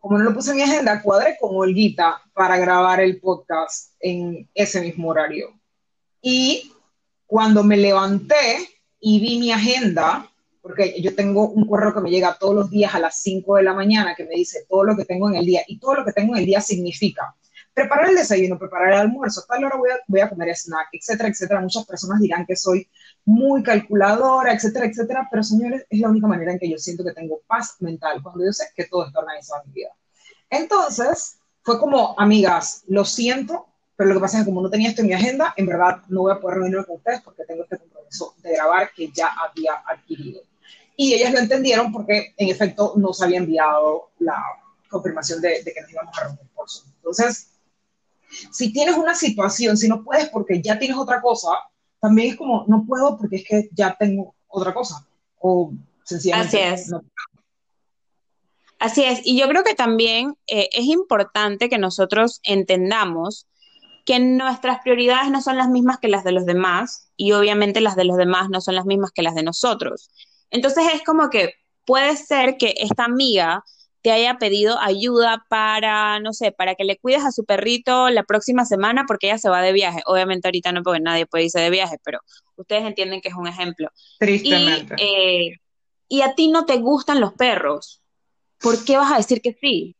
Como 0.00 0.18
no 0.18 0.24
lo 0.24 0.34
puse 0.34 0.50
en 0.52 0.56
mi 0.56 0.62
agenda, 0.62 1.02
cuadré 1.02 1.36
con 1.38 1.50
Olguita 1.54 2.22
para 2.32 2.56
grabar 2.56 3.00
el 3.00 3.20
podcast 3.20 3.92
en 4.00 4.48
ese 4.54 4.80
mismo 4.80 5.08
horario. 5.08 5.52
Y 6.22 6.72
cuando 7.26 7.64
me 7.64 7.76
levanté 7.76 8.68
y 9.00 9.20
vi 9.20 9.38
mi 9.38 9.52
agenda, 9.52 10.30
porque 10.62 11.00
yo 11.00 11.14
tengo 11.14 11.48
un 11.48 11.66
correo 11.66 11.94
que 11.94 12.00
me 12.00 12.10
llega 12.10 12.36
todos 12.38 12.54
los 12.54 12.70
días 12.70 12.94
a 12.94 12.98
las 12.98 13.20
5 13.22 13.56
de 13.56 13.62
la 13.62 13.74
mañana 13.74 14.14
que 14.14 14.24
me 14.24 14.34
dice 14.34 14.64
todo 14.68 14.84
lo 14.84 14.96
que 14.96 15.04
tengo 15.04 15.28
en 15.28 15.36
el 15.36 15.46
día 15.46 15.62
y 15.66 15.78
todo 15.78 15.94
lo 15.94 16.04
que 16.04 16.12
tengo 16.12 16.34
en 16.34 16.40
el 16.40 16.46
día 16.46 16.60
significa 16.60 17.34
preparar 17.76 18.08
el 18.08 18.16
desayuno, 18.16 18.58
preparar 18.58 18.94
el 18.94 19.00
almuerzo, 19.00 19.44
tal 19.46 19.62
hora 19.62 19.76
voy 19.76 19.90
a, 19.90 19.98
voy 20.08 20.20
a 20.20 20.30
comer 20.30 20.48
snack, 20.56 20.88
etcétera, 20.92 21.28
etcétera. 21.28 21.60
Muchas 21.60 21.84
personas 21.84 22.18
dirán 22.20 22.46
que 22.46 22.56
soy 22.56 22.88
muy 23.26 23.62
calculadora, 23.62 24.54
etcétera, 24.54 24.86
etcétera, 24.86 25.28
pero 25.30 25.42
señores, 25.42 25.84
es 25.90 26.00
la 26.00 26.08
única 26.08 26.26
manera 26.26 26.52
en 26.52 26.58
que 26.58 26.70
yo 26.70 26.78
siento 26.78 27.04
que 27.04 27.12
tengo 27.12 27.42
paz 27.46 27.76
mental, 27.80 28.22
cuando 28.22 28.46
yo 28.46 28.52
sé 28.52 28.64
que 28.74 28.86
todo 28.86 29.06
está 29.06 29.18
organizado 29.18 29.60
en 29.62 29.68
mi 29.68 29.74
vida. 29.74 29.90
Entonces, 30.48 31.36
fue 31.62 31.78
como, 31.78 32.18
amigas, 32.18 32.82
lo 32.86 33.04
siento, 33.04 33.66
pero 33.94 34.08
lo 34.08 34.14
que 34.14 34.20
pasa 34.22 34.38
es 34.38 34.44
que 34.44 34.50
como 34.50 34.62
no 34.62 34.70
tenía 34.70 34.88
esto 34.88 35.02
en 35.02 35.08
mi 35.08 35.12
agenda, 35.12 35.52
en 35.54 35.66
verdad 35.66 36.00
no 36.08 36.22
voy 36.22 36.32
a 36.32 36.40
poder 36.40 36.58
reunirme 36.58 36.86
con 36.86 36.96
ustedes 36.96 37.20
porque 37.20 37.44
tengo 37.44 37.64
este 37.64 37.76
compromiso 37.76 38.34
de 38.42 38.54
grabar 38.54 38.90
que 38.96 39.10
ya 39.12 39.28
había 39.28 39.82
adquirido 39.86 40.40
y 40.96 41.12
ellas 41.12 41.32
lo 41.32 41.40
entendieron 41.40 41.92
porque 41.92 42.32
en 42.38 42.48
efecto 42.48 42.94
nos 42.96 43.20
había 43.20 43.36
enviado 43.36 44.12
la 44.18 44.42
confirmación 44.88 45.42
de, 45.42 45.62
que 45.62 45.80
nos 45.82 45.90
íbamos 45.90 46.18
a 46.18 46.22
reunir 46.22 46.48
por 46.54 46.70
Zoom. 46.70 46.90
Entonces, 46.96 47.48
si 48.50 48.72
tienes 48.72 48.96
una 48.96 49.14
situación, 49.14 49.76
si 49.76 49.88
no 49.88 50.02
puedes 50.02 50.28
porque 50.28 50.60
ya 50.62 50.78
tienes 50.78 50.96
otra 50.96 51.20
cosa, 51.20 51.50
también 52.00 52.30
es 52.30 52.36
como, 52.36 52.64
no 52.68 52.84
puedo 52.86 53.16
porque 53.16 53.36
es 53.36 53.44
que 53.44 53.68
ya 53.72 53.96
tengo 53.98 54.34
otra 54.48 54.74
cosa. 54.74 55.06
O 55.40 55.72
sencillamente. 56.04 56.64
Así 56.64 56.82
es. 56.82 57.00
Así 58.78 59.04
es. 59.04 59.20
Y 59.24 59.38
yo 59.38 59.48
creo 59.48 59.64
que 59.64 59.74
también 59.74 60.36
eh, 60.46 60.68
es 60.72 60.84
importante 60.84 61.68
que 61.68 61.78
nosotros 61.78 62.40
entendamos 62.42 63.46
que 64.04 64.20
nuestras 64.20 64.80
prioridades 64.82 65.30
no 65.30 65.42
son 65.42 65.56
las 65.56 65.68
mismas 65.68 65.98
que 65.98 66.08
las 66.08 66.22
de 66.22 66.32
los 66.32 66.46
demás 66.46 67.10
y 67.16 67.32
obviamente 67.32 67.80
las 67.80 67.96
de 67.96 68.04
los 68.04 68.16
demás 68.16 68.48
no 68.50 68.60
son 68.60 68.76
las 68.76 68.86
mismas 68.86 69.10
que 69.10 69.22
las 69.22 69.34
de 69.34 69.42
nosotros. 69.42 70.10
Entonces 70.50 70.84
es 70.94 71.02
como 71.02 71.28
que 71.28 71.54
puede 71.84 72.16
ser 72.16 72.56
que 72.56 72.74
esta 72.76 73.04
amiga 73.04 73.64
te 74.06 74.12
haya 74.12 74.38
pedido 74.38 74.78
ayuda 74.78 75.44
para, 75.48 76.20
no 76.20 76.32
sé, 76.32 76.52
para 76.52 76.76
que 76.76 76.84
le 76.84 76.96
cuides 76.96 77.24
a 77.24 77.32
su 77.32 77.44
perrito 77.44 78.08
la 78.08 78.22
próxima 78.22 78.64
semana 78.64 79.04
porque 79.04 79.26
ella 79.26 79.38
se 79.38 79.48
va 79.48 79.60
de 79.62 79.72
viaje. 79.72 80.00
Obviamente 80.06 80.46
ahorita 80.46 80.70
no, 80.70 80.84
porque 80.84 81.00
nadie 81.00 81.26
puede 81.26 81.46
irse 81.46 81.58
de 81.58 81.70
viaje, 81.70 81.96
pero 82.04 82.20
ustedes 82.54 82.84
entienden 82.84 83.20
que 83.20 83.30
es 83.30 83.34
un 83.34 83.48
ejemplo. 83.48 83.88
Tristemente. 84.20 84.94
Y, 84.96 85.02
eh, 85.02 85.60
y 86.08 86.20
a 86.20 86.36
ti 86.36 86.46
no 86.46 86.66
te 86.66 86.76
gustan 86.76 87.20
los 87.20 87.32
perros. 87.32 88.00
¿Por 88.60 88.84
qué 88.84 88.96
vas 88.96 89.10
a 89.10 89.16
decir 89.16 89.42
que 89.42 89.58
sí? 89.60 89.96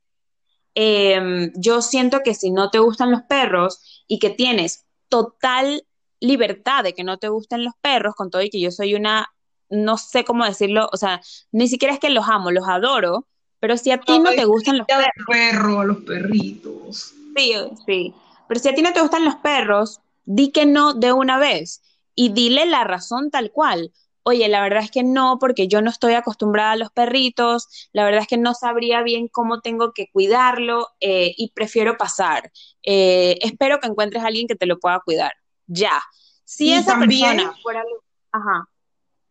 Em, 0.77 1.51
yo 1.57 1.83
siento 1.83 2.21
que 2.21 2.35
si 2.35 2.53
no 2.53 2.71
te 2.71 2.79
gustan 2.79 3.11
los 3.11 3.23
perros 3.23 4.05
y 4.07 4.21
que 4.21 4.31
tienes 4.31 4.87
total 5.09 5.85
libertad 6.21 6.85
de 6.85 6.95
que 6.95 7.03
no 7.03 7.19
te 7.19 7.27
gusten 7.29 7.65
los 7.65 7.75
perros, 7.81 8.15
con 8.15 8.31
todo 8.31 8.43
y 8.43 8.51
que 8.51 8.61
yo 8.61 8.71
soy 8.71 8.95
una, 8.95 9.27
no 9.69 9.99
sé 9.99 10.25
cómo 10.25 10.45
decirlo, 10.45 10.89
o 10.93 10.97
sea, 10.97 11.21
ni 11.51 11.67
siquiera 11.67 11.93
es 11.93 11.99
que 11.99 12.11
los 12.11 12.29
amo, 12.29 12.53
los 12.53 12.69
adoro, 12.69 13.27
pero 13.61 13.77
si 13.77 13.91
a 13.91 13.99
ti 13.99 14.19
no, 14.19 14.31
te 14.31 14.45
gustan 14.45 14.79
los 14.79 14.87
perros. 14.87 15.27
Perro, 15.27 15.85
los 15.85 15.99
perritos. 15.99 17.15
Sí, 17.37 17.53
sí. 17.85 18.15
Pero 18.49 18.61
si 18.61 18.69
a 18.69 18.75
ti 18.75 18.83
no 18.83 18.93
te 18.93 19.01
gustan 19.01 19.25
los 19.25 19.37
perros, 19.37 20.01
di 20.25 20.51
que 20.51 20.67
no 20.67 20.95
de 20.95 21.13
una 21.13 21.39
vez 21.39 21.83
y 22.15 22.31
dile 22.31 22.67
la 22.67 22.85
razón 22.85 23.31
tal 23.31 23.51
cual. 23.51 23.93
Oye, 24.23 24.49
la 24.49 24.61
verdad 24.61 24.83
es 24.83 24.91
que 24.91 25.05
no, 25.05 25.39
porque 25.39 25.69
yo 25.69 25.83
no 25.83 25.91
estoy 25.91 26.15
acostumbrada 26.15 26.73
a 26.73 26.77
los 26.77 26.91
perritos, 26.91 27.89
la 27.93 28.05
verdad 28.05 28.23
es 28.23 28.27
que 28.27 28.39
no 28.39 28.55
sabría 28.55 29.03
bien 29.03 29.29
cómo 29.29 29.61
tengo 29.61 29.93
que 29.93 30.11
cuidarlo 30.11 30.89
eh, 31.01 31.33
y 31.37 31.53
prefiero 31.53 31.97
pasar. 31.97 32.51
Eh, 32.83 33.39
espero 33.41 33.79
que 33.79 33.87
encuentres 33.87 34.25
a 34.25 34.27
alguien 34.27 34.49
que 34.49 34.57
te 34.57 34.67
lo 34.67 34.81
pueda 34.81 35.01
cuidar. 35.05 35.33
Ya. 35.69 36.03
Si 36.45 36.73
esa 36.73 36.99
persona 36.99 37.55
fuera... 37.63 37.85
Ajá. 38.33 38.69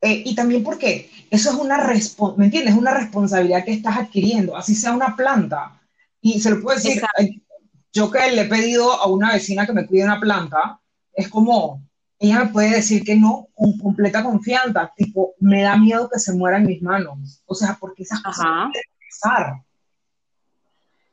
Eh, 0.01 0.23
y 0.25 0.35
también 0.35 0.63
porque 0.63 1.09
eso 1.35 1.51
es 1.51 1.55
una, 1.57 1.77
¿me 2.37 2.45
entiendes? 2.45 2.75
una 2.75 2.93
responsabilidad 2.93 3.65
que 3.65 3.73
estás 3.73 3.97
adquiriendo, 3.97 4.55
así 4.55 4.73
sea 4.73 4.93
una 4.93 5.15
planta. 5.15 5.81
Y 6.21 6.39
se 6.39 6.49
lo 6.49 6.61
puedo 6.61 6.77
decir, 6.77 7.01
yo 7.93 8.09
que 8.09 8.31
le 8.31 8.41
he 8.41 8.45
pedido 8.45 8.91
a 8.93 9.07
una 9.07 9.33
vecina 9.33 9.65
que 9.65 9.73
me 9.73 9.85
cuide 9.85 10.05
una 10.05 10.19
planta, 10.19 10.79
es 11.13 11.27
como, 11.29 11.83
ella 12.19 12.45
me 12.45 12.51
puede 12.51 12.71
decir 12.71 13.03
que 13.03 13.15
no 13.15 13.47
con 13.53 13.77
completa 13.77 14.23
confianza, 14.23 14.91
tipo, 14.95 15.33
me 15.39 15.61
da 15.61 15.77
miedo 15.77 16.09
que 16.09 16.19
se 16.19 16.33
muera 16.33 16.57
en 16.57 16.65
mis 16.65 16.81
manos. 16.81 17.41
O 17.45 17.53
sea, 17.53 17.77
porque 17.79 18.03
esas 18.03 18.21
cosas 18.21 18.45
pasar. 19.21 19.53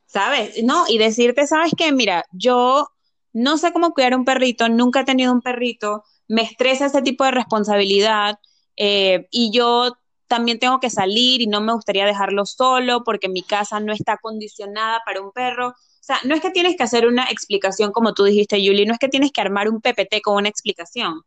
¿Sabes? 0.07 0.62
No, 0.62 0.85
y 0.88 0.99
decirte, 0.99 1.47
¿sabes 1.47 1.73
qué? 1.76 1.93
Mira, 1.93 2.25
yo 2.33 2.88
no 3.33 3.59
sé 3.59 3.73
cómo 3.73 3.93
cuidar 3.93 4.14
un 4.14 4.25
perrito, 4.25 4.69
nunca 4.69 5.00
he 5.00 5.05
tenido 5.05 5.33
un 5.33 5.41
perrito, 5.41 6.05
me 6.29 6.43
estresa 6.43 6.87
ese 6.87 7.02
tipo 7.02 7.25
de 7.25 7.31
responsabilidad 7.33 8.38
eh, 8.76 9.26
y 9.31 9.50
yo 9.52 9.97
también 10.33 10.59
tengo 10.59 10.81
que 10.81 10.89
salir 10.89 11.43
y 11.43 11.47
no 11.47 11.61
me 11.61 11.75
gustaría 11.75 12.07
dejarlo 12.07 12.47
solo 12.47 13.05
porque 13.05 13.29
mi 13.29 13.43
casa 13.43 13.81
no 13.81 13.93
está 13.93 14.17
condicionada 14.17 15.03
para 15.05 15.21
un 15.21 15.31
perro. 15.31 15.69
O 15.69 15.75
sea, 16.01 16.21
no 16.25 16.35
es 16.35 16.41
que 16.41 16.51
tienes 16.51 16.75
que 16.75 16.85
hacer 16.85 17.07
una 17.07 17.25
explicación 17.25 17.93
como 17.93 18.15
tú 18.15 18.25
dijiste, 18.25 18.57
Julie, 18.57 18.87
no 18.87 18.95
es 18.95 18.99
que 18.99 19.11
tienes 19.11 19.31
que 19.31 19.43
armar 19.43 19.69
un 19.69 19.83
PPT 19.83 20.23
con 20.23 20.37
una 20.37 20.49
explicación, 20.49 21.21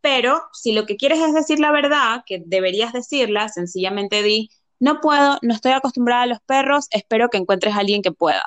pero 0.00 0.42
si 0.52 0.72
lo 0.72 0.86
que 0.86 0.96
quieres 0.96 1.20
es 1.20 1.34
decir 1.34 1.60
la 1.60 1.70
verdad, 1.70 2.24
que 2.26 2.42
deberías 2.44 2.92
decirla, 2.92 3.48
sencillamente 3.48 4.24
di, 4.24 4.50
no 4.80 5.00
puedo, 5.00 5.38
no 5.40 5.54
estoy 5.54 5.70
acostumbrada 5.70 6.22
a 6.22 6.26
los 6.26 6.40
perros, 6.40 6.88
espero 6.90 7.28
que 7.28 7.38
encuentres 7.38 7.76
a 7.76 7.78
alguien 7.78 8.02
que 8.02 8.10
pueda. 8.10 8.44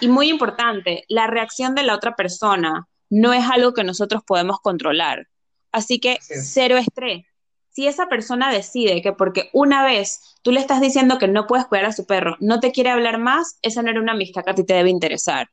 Y 0.00 0.08
muy 0.08 0.28
importante, 0.28 1.04
la 1.08 1.26
reacción 1.26 1.74
de 1.74 1.84
la 1.84 1.94
otra 1.94 2.16
persona 2.16 2.86
no 3.08 3.32
es 3.32 3.48
algo 3.48 3.72
que 3.72 3.82
nosotros 3.82 4.22
podemos 4.26 4.60
controlar. 4.60 5.26
Así 5.72 6.00
que 6.00 6.18
cero 6.20 6.76
estrés 6.76 7.24
si 7.70 7.86
esa 7.86 8.08
persona 8.08 8.52
decide 8.52 9.02
que 9.02 9.12
porque 9.12 9.50
una 9.52 9.84
vez 9.84 10.36
tú 10.42 10.52
le 10.52 10.60
estás 10.60 10.80
diciendo 10.80 11.18
que 11.18 11.28
no 11.28 11.46
puedes 11.46 11.66
cuidar 11.66 11.86
a 11.86 11.92
su 11.92 12.06
perro, 12.06 12.36
no 12.40 12.60
te 12.60 12.72
quiere 12.72 12.90
hablar 12.90 13.18
más, 13.18 13.58
esa 13.62 13.82
no 13.82 13.90
era 13.90 14.00
una 14.00 14.12
amistad 14.12 14.44
que 14.44 14.50
a 14.50 14.54
ti 14.54 14.64
te 14.64 14.74
debe 14.74 14.90
interesar. 14.90 15.48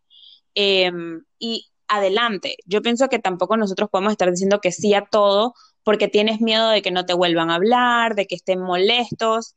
Em, 0.55 1.23
y 1.39 1.67
adelante, 1.87 2.57
yo 2.65 2.81
pienso 2.81 3.09
que 3.09 3.19
tampoco 3.19 3.57
nosotros 3.57 3.89
podemos 3.89 4.11
estar 4.11 4.31
diciendo 4.31 4.59
que 4.61 4.71
sí 4.71 4.93
a 4.93 5.05
todo 5.05 5.53
porque 5.83 6.07
tienes 6.07 6.41
miedo 6.41 6.69
de 6.69 6.81
que 6.81 6.91
no 6.91 7.05
te 7.05 7.13
vuelvan 7.13 7.51
a 7.51 7.55
hablar, 7.55 8.15
de 8.15 8.25
que 8.25 8.35
estén 8.35 8.59
molestos. 8.59 9.55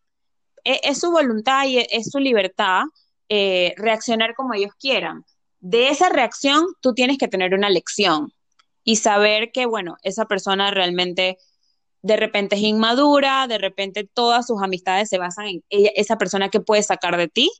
E, 0.64 0.80
es, 0.82 1.00
su 1.00 1.10
voluntad 1.10 1.66
y 1.66 1.78
es, 1.78 2.10
su 2.10 2.18
libertad 2.18 2.82
eh, 3.28 3.74
reaccionar 3.78 4.34
como 4.34 4.54
ellos 4.54 4.72
quieran. 4.78 5.24
De 5.60 5.88
esa 5.88 6.10
reacción 6.10 6.66
tú 6.80 6.94
tienes 6.94 7.18
que 7.18 7.28
tener 7.28 7.54
una 7.54 7.70
lección 7.70 8.32
y 8.84 8.96
saber 8.96 9.52
que, 9.52 9.66
bueno, 9.66 9.96
esa 10.02 10.26
persona 10.26 10.70
realmente 10.70 11.38
de 12.02 12.16
repente 12.16 12.56
es 12.56 12.62
inmadura, 12.62 13.46
de 13.46 13.58
repente 13.58 14.08
todas 14.12 14.46
sus 14.46 14.62
amistades 14.62 15.08
se 15.08 15.18
basan 15.18 15.46
en 15.46 15.62
esa 15.70 16.16
persona 16.16 16.48
que 16.48 16.60
puede 16.60 16.82
sacar 16.82 17.16
de 17.16 17.28
ti. 17.28 17.50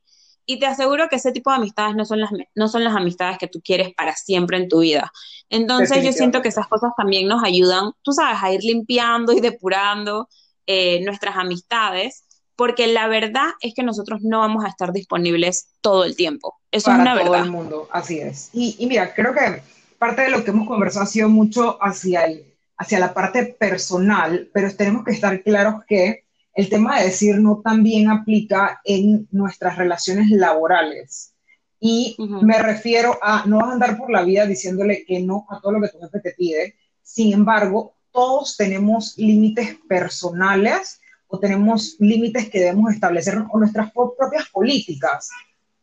Y 0.47 0.59
te 0.59 0.67
aseguro 0.67 1.09
que 1.11 1.17
ese 1.17 1.31
tipo 1.31 1.51
de 1.51 1.57
amistades 1.57 1.95
no 1.95 2.07
son 2.07 2.21
las, 2.21 2.31
no 2.55 2.69
son 2.69 2.83
las 2.83 2.97
amistades 2.97 3.37
que 3.37 3.49
tú 3.49 3.61
quieres 3.63 3.93
para 3.95 4.15
siempre 4.15 4.57
en 4.57 4.69
tu 4.69 4.81
vida. 4.81 5.13
Entonces 5.51 6.03
yo 6.03 6.13
siento 6.13 6.41
que 6.41 6.49
esas 6.49 6.69
cosas 6.69 6.93
también 6.97 7.29
nos 7.29 7.45
ayudan, 7.45 7.93
tú 8.03 8.13
sabes, 8.13 8.43
a 8.43 8.53
ir 8.53 8.63
limpiando 8.63 9.35
y 9.35 9.41
depurando 9.41 10.27
eh, 10.67 11.05
nuestras 11.05 11.37
amistades, 11.37 12.25
porque 12.57 12.87
la 12.87 13.09
verdad 13.09 13.49
es 13.61 13.75
que 13.75 13.83
nosotros 13.83 14.21
no 14.23 14.39
vamos 14.39 14.65
a 14.65 14.69
estar 14.69 14.93
disponibles 14.93 15.69
todo 15.83 16.05
el 16.05 16.17
tiempo. 16.17 16.57
Eso 16.71 16.91
es 16.91 16.99
una 16.99 17.19
todo 17.23 17.37
el 17.37 17.51
mundo, 17.51 17.89
así 17.93 18.19
es. 18.19 18.49
Y, 18.55 18.75
y 18.79 18.87
mira, 18.87 19.15
creo 19.15 19.35
que 19.35 19.63
parte 19.99 20.23
de 20.23 20.31
lo 20.31 20.45
que 20.45 20.51
hemos 20.51 20.67
conversado 20.67 21.05
ha 21.05 21.09
sido 21.09 21.29
mucho 21.29 21.77
hacia 21.83 22.25
el 22.25 22.49
hacia 22.79 23.01
la 23.01 23.13
parte 23.13 23.45
personal, 23.45 24.49
pero 24.55 24.75
tenemos 24.75 25.05
que 25.05 25.11
estar 25.11 25.43
claros 25.43 25.85
que 25.87 26.25
el 26.55 26.69
tema 26.69 26.99
de 26.99 27.07
decir 27.07 27.39
no 27.39 27.61
también 27.63 28.09
aplica 28.09 28.81
en 28.85 29.29
nuestras 29.31 29.77
relaciones 29.77 30.31
laborales. 30.31 31.35
Y 31.81 32.17
me 32.19 32.61
refiero 32.61 33.19
a 33.23 33.45
no 33.47 33.59
vas 33.59 33.69
a 33.69 33.73
andar 33.73 33.97
por 33.97 34.11
la 34.11 34.23
vida 34.23 34.47
diciéndole 34.47 35.05
que 35.05 35.21
no 35.21 35.47
a 35.49 35.61
todo 35.61 35.73
lo 35.73 35.81
que 35.81 35.89
tu 35.89 36.01
jefe 36.01 36.21
te 36.21 36.33
pide. 36.33 36.75
Sin 37.03 37.33
embargo, 37.33 37.95
todos 38.13 38.57
tenemos 38.57 39.17
límites 39.19 39.77
personales 39.89 41.01
o 41.29 41.39
tenemos 41.39 41.97
límites 42.01 42.49
que 42.49 42.61
debemos 42.61 42.93
establecer 42.93 43.39
o 43.51 43.59
nuestras 43.59 43.93
propias 43.93 44.49
políticas. 44.51 45.29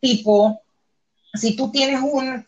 Tipo, 0.01 0.61
si 1.33 1.55
tú 1.55 1.71
tienes 1.71 2.01
un, 2.01 2.45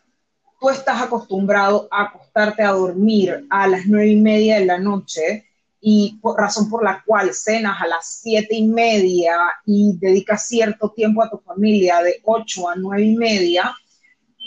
tú 0.60 0.70
estás 0.70 1.02
acostumbrado 1.02 1.88
a 1.92 2.04
acostarte 2.04 2.64
a 2.64 2.72
dormir 2.72 3.46
a 3.50 3.68
las 3.68 3.86
nueve 3.86 4.10
y 4.10 4.16
media 4.16 4.60
de 4.60 4.66
la 4.66 4.80
noche 4.80 5.46
y 5.80 6.18
por 6.22 6.38
razón 6.38 6.70
por 6.70 6.84
la 6.84 7.04
cual 7.06 7.34
cenas 7.34 7.82
a 7.82 7.88
las 7.88 8.20
siete 8.22 8.56
y 8.56 8.68
media 8.68 9.38
y 9.66 9.96
dedicas 9.98 10.48
cierto 10.48 10.90
tiempo 10.90 11.22
a 11.22 11.30
tu 11.30 11.38
familia 11.38 12.02
de 12.02 12.20
ocho 12.24 12.68
a 12.68 12.76
nueve 12.76 13.04
y 13.04 13.16
media, 13.16 13.74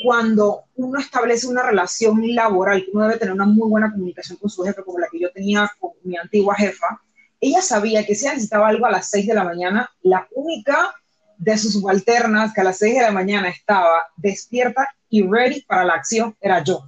cuando 0.04 0.64
uno 0.76 0.98
establece 0.98 1.46
una 1.46 1.62
relación 1.62 2.34
laboral, 2.34 2.84
uno 2.92 3.06
debe 3.06 3.18
tener 3.18 3.34
una 3.34 3.46
muy 3.46 3.68
buena 3.68 3.92
comunicación 3.92 4.38
con 4.38 4.50
su 4.50 4.62
jefe, 4.64 4.82
como 4.82 4.98
la 4.98 5.08
que 5.10 5.20
yo 5.20 5.30
tenía 5.30 5.70
con 5.78 5.92
mi 6.02 6.16
antigua 6.16 6.54
jefa, 6.56 7.00
ella 7.40 7.62
sabía 7.62 8.04
que 8.04 8.14
si 8.14 8.26
necesitaba 8.26 8.68
algo 8.68 8.86
a 8.86 8.90
las 8.90 9.08
seis 9.08 9.26
de 9.26 9.34
la 9.34 9.44
mañana, 9.44 9.90
la 10.02 10.28
única 10.34 10.94
de 11.40 11.56
sus 11.56 11.72
subalternas 11.72 12.52
que 12.52 12.60
a 12.60 12.64
las 12.64 12.78
seis 12.78 12.94
de 12.94 13.02
la 13.02 13.10
mañana 13.10 13.48
estaba 13.48 14.08
despierta 14.16 14.86
y 15.08 15.26
ready 15.26 15.62
para 15.62 15.84
la 15.84 15.94
acción 15.94 16.36
era 16.40 16.62
yo. 16.62 16.84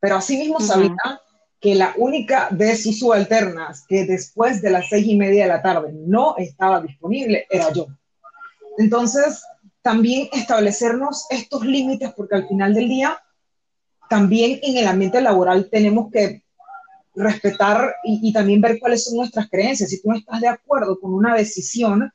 Pero 0.00 0.16
asimismo 0.16 0.58
mismo 0.58 0.74
sabía 0.74 1.20
que 1.60 1.74
la 1.74 1.92
única 1.96 2.48
de 2.50 2.76
sus 2.76 2.98
subalternas 2.98 3.84
que 3.86 4.06
después 4.06 4.62
de 4.62 4.70
las 4.70 4.88
seis 4.88 5.06
y 5.06 5.16
media 5.16 5.44
de 5.44 5.48
la 5.50 5.62
tarde 5.62 5.92
no 5.92 6.34
estaba 6.38 6.80
disponible 6.80 7.46
era 7.50 7.72
yo. 7.72 7.86
Entonces, 8.78 9.42
también 9.82 10.28
establecernos 10.32 11.26
estos 11.28 11.64
límites, 11.64 12.12
porque 12.16 12.36
al 12.36 12.48
final 12.48 12.72
del 12.72 12.88
día, 12.88 13.18
también 14.08 14.60
en 14.62 14.78
el 14.78 14.86
ambiente 14.86 15.20
laboral 15.20 15.68
tenemos 15.70 16.10
que 16.10 16.42
respetar 17.14 17.94
y, 18.02 18.32
también 18.32 18.60
ver 18.60 18.78
cuáles 18.80 19.04
son 19.04 19.16
nuestras 19.16 19.48
creencias. 19.48 19.90
Si 19.90 20.00
tú 20.02 20.08
no 20.08 20.16
estás 20.16 20.40
de 20.40 20.48
acuerdo 20.48 20.98
con 20.98 21.14
una 21.14 21.34
decisión, 21.34 22.10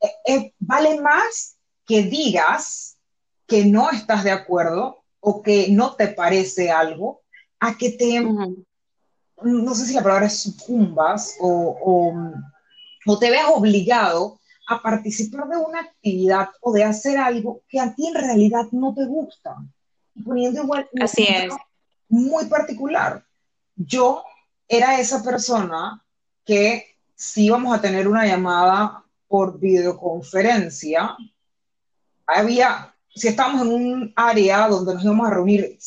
eh, 0.00 0.10
eh, 0.26 0.54
vale 0.58 1.00
más 1.00 1.56
que 1.86 2.02
digas 2.02 2.98
que 3.46 3.64
no 3.64 3.90
estás 3.90 4.24
de 4.24 4.30
acuerdo 4.30 5.02
o 5.20 5.42
que 5.42 5.68
no 5.70 5.94
te 5.96 6.08
parece 6.08 6.70
algo, 6.70 7.22
a 7.58 7.76
que 7.76 7.90
te, 7.90 8.20
no 8.20 9.74
sé 9.74 9.86
si 9.86 9.94
la 9.94 10.02
palabra 10.02 10.26
es 10.26 10.40
sucumbas 10.40 11.36
o, 11.40 12.12
o, 13.06 13.18
te 13.18 13.30
veas 13.30 13.46
obligado 13.48 14.38
a 14.68 14.82
participar 14.82 15.48
de 15.48 15.56
una 15.56 15.80
actividad 15.80 16.50
o 16.60 16.72
de 16.72 16.84
hacer 16.84 17.18
algo 17.18 17.62
que 17.68 17.80
a 17.80 17.94
ti 17.94 18.06
en 18.06 18.14
realidad 18.14 18.66
no 18.70 18.94
te 18.94 19.06
gusta. 19.06 19.56
Y 20.14 20.22
poniendo 20.22 20.62
igual 20.62 20.88
Así 21.00 21.26
es. 21.26 21.54
muy 22.08 22.44
particular. 22.46 23.24
Yo 23.74 24.22
era 24.68 25.00
esa 25.00 25.22
persona 25.22 26.04
que 26.44 26.84
si 27.14 27.46
íbamos 27.46 27.74
a 27.74 27.80
tener 27.80 28.06
una 28.06 28.26
llamada 28.26 29.04
por 29.28 29.60
videoconferencia, 29.60 31.16
había 32.26 32.94
si 33.18 33.28
estábamos 33.28 33.62
en 33.62 33.72
un 33.72 34.12
área 34.14 34.68
donde 34.68 34.94
nos 34.94 35.04
íbamos 35.04 35.26
a 35.26 35.30
reunir 35.30 35.78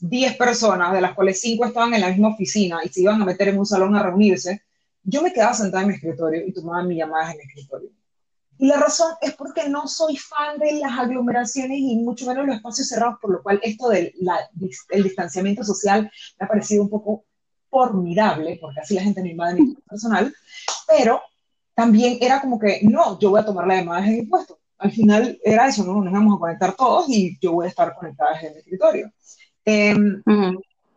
10 0.00 0.36
personas, 0.36 0.92
de 0.92 1.00
las 1.00 1.14
cuales 1.14 1.40
5 1.40 1.64
estaban 1.64 1.94
en 1.94 2.00
la 2.00 2.08
misma 2.08 2.28
oficina 2.28 2.80
y 2.84 2.88
se 2.88 3.02
iban 3.02 3.20
a 3.20 3.24
meter 3.24 3.48
en 3.48 3.58
un 3.58 3.66
salón 3.66 3.96
a 3.96 4.02
reunirse, 4.02 4.62
yo 5.02 5.22
me 5.22 5.32
quedaba 5.32 5.54
sentada 5.54 5.82
en 5.82 5.88
mi 5.88 5.94
escritorio 5.94 6.46
y 6.46 6.52
tomaba 6.52 6.82
mis 6.82 6.98
llamadas 6.98 7.34
en 7.34 7.40
el 7.40 7.46
escritorio. 7.48 7.90
Y 8.58 8.66
la 8.66 8.78
razón 8.78 9.12
es 9.20 9.34
porque 9.34 9.68
no 9.68 9.86
soy 9.86 10.16
fan 10.16 10.58
de 10.58 10.74
las 10.74 10.98
aglomeraciones 10.98 11.78
y 11.78 11.96
mucho 11.96 12.26
menos 12.26 12.46
los 12.46 12.56
espacios 12.56 12.88
cerrados, 12.88 13.18
por 13.20 13.30
lo 13.30 13.42
cual 13.42 13.60
esto 13.62 13.88
del 13.88 14.14
distanciamiento 15.02 15.62
social 15.62 16.10
me 16.38 16.46
ha 16.46 16.48
parecido 16.48 16.82
un 16.82 16.90
poco 16.90 17.24
formidable, 17.68 18.58
porque 18.60 18.80
así 18.80 18.94
la 18.94 19.02
gente 19.02 19.20
no 19.20 19.28
invade 19.28 19.60
mi 19.60 19.74
personal, 19.74 20.34
pero 20.88 21.20
también 21.76 22.16
era 22.22 22.40
como 22.40 22.58
que, 22.58 22.80
no, 22.82 23.18
yo 23.20 23.28
voy 23.28 23.40
a 23.40 23.44
tomar 23.44 23.66
la 23.66 23.76
llamada 23.76 24.06
en 24.06 24.16
mi 24.16 24.22
puesto. 24.22 24.58
Al 24.78 24.90
final 24.90 25.38
era 25.44 25.68
eso, 25.68 25.84
¿no? 25.84 26.02
Nos 26.02 26.12
vamos 26.12 26.36
a 26.36 26.40
conectar 26.40 26.74
todos 26.74 27.06
y 27.10 27.38
yo 27.38 27.52
voy 27.52 27.66
a 27.66 27.68
estar 27.68 27.94
conectada 27.94 28.40
en 28.40 28.52
el 28.52 28.56
escritorio. 28.56 29.12
Em, 29.62 30.22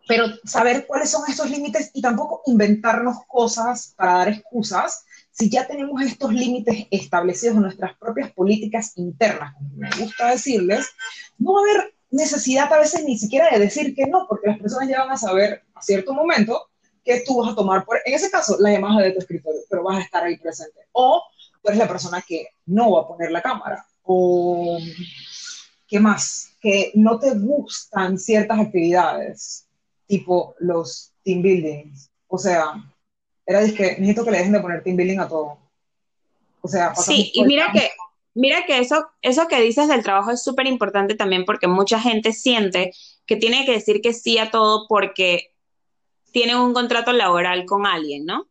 pero 0.07 0.27
saber 0.45 0.87
cuáles 0.87 1.09
son 1.09 1.23
estos 1.27 1.49
límites 1.49 1.91
y 1.93 2.01
tampoco 2.01 2.43
inventarnos 2.45 3.17
cosas 3.27 3.93
para 3.97 4.13
dar 4.13 4.29
excusas, 4.29 5.03
si 5.31 5.49
ya 5.49 5.67
tenemos 5.67 6.01
estos 6.01 6.31
límites 6.33 6.87
establecidos 6.91 7.57
en 7.57 7.63
nuestras 7.63 7.97
propias 7.97 8.31
políticas 8.31 8.93
internas, 8.95 9.53
como 9.55 9.69
me 9.75 9.89
gusta 9.99 10.31
decirles, 10.31 10.87
no 11.37 11.55
va 11.55 11.59
a 11.59 11.63
haber 11.63 11.93
necesidad 12.09 12.71
a 12.71 12.79
veces 12.79 13.03
ni 13.03 13.17
siquiera 13.17 13.49
de 13.51 13.59
decir 13.59 13.93
que 13.93 14.07
no, 14.07 14.27
porque 14.29 14.47
las 14.47 14.59
personas 14.59 14.87
ya 14.87 15.03
van 15.03 15.11
a 15.11 15.17
saber 15.17 15.61
a 15.75 15.81
cierto 15.81 16.13
momento 16.13 16.68
que 17.09 17.21
tú 17.21 17.41
vas 17.41 17.51
a 17.51 17.55
tomar, 17.55 17.83
por, 17.85 17.99
en 18.05 18.13
ese 18.13 18.29
caso, 18.29 18.55
la 18.59 18.71
llamada 18.71 19.01
de 19.01 19.11
tu 19.13 19.19
escritorio, 19.19 19.61
pero 19.67 19.83
vas 19.83 19.97
a 19.97 20.01
estar 20.01 20.23
ahí 20.23 20.37
presente. 20.37 20.81
O 20.91 21.23
tú 21.59 21.69
eres 21.69 21.79
la 21.79 21.87
persona 21.87 22.23
que 22.25 22.49
no 22.67 22.91
va 22.91 23.01
a 23.01 23.07
poner 23.07 23.31
la 23.31 23.41
cámara. 23.41 23.83
O, 24.03 24.77
¿qué 25.87 25.99
más? 25.99 26.51
Que 26.61 26.91
no 26.93 27.17
te 27.17 27.31
gustan 27.31 28.19
ciertas 28.19 28.59
actividades, 28.59 29.65
tipo 30.05 30.53
los 30.59 31.11
team 31.23 31.41
buildings. 31.41 32.11
O 32.27 32.37
sea, 32.37 32.73
era 33.43 33.65
que 33.65 33.95
necesito 33.97 34.23
que 34.23 34.31
le 34.31 34.37
dejen 34.37 34.53
de 34.53 34.59
poner 34.59 34.83
team 34.83 34.95
building 34.95 35.19
a 35.19 35.27
todo. 35.27 35.57
O 36.61 36.67
sea, 36.67 36.93
sí, 36.93 37.31
y 37.33 37.43
mira 37.43 37.71
que, 37.73 37.89
mira 38.35 38.65
que 38.67 38.77
eso, 38.77 39.09
eso 39.23 39.47
que 39.47 39.61
dices 39.61 39.87
del 39.87 40.03
trabajo 40.03 40.29
es 40.29 40.43
súper 40.43 40.67
importante 40.67 41.15
también 41.15 41.43
porque 41.45 41.65
mucha 41.65 41.99
gente 41.99 42.33
siente 42.33 42.91
que 43.25 43.35
tiene 43.35 43.65
que 43.65 43.71
decir 43.71 44.01
que 44.01 44.13
sí 44.13 44.37
a 44.37 44.51
todo 44.51 44.85
porque 44.87 45.55
tienen 46.31 46.57
un 46.57 46.73
contrato 46.73 47.13
laboral 47.13 47.65
con 47.65 47.85
alguien, 47.85 48.25
¿no? 48.25 48.47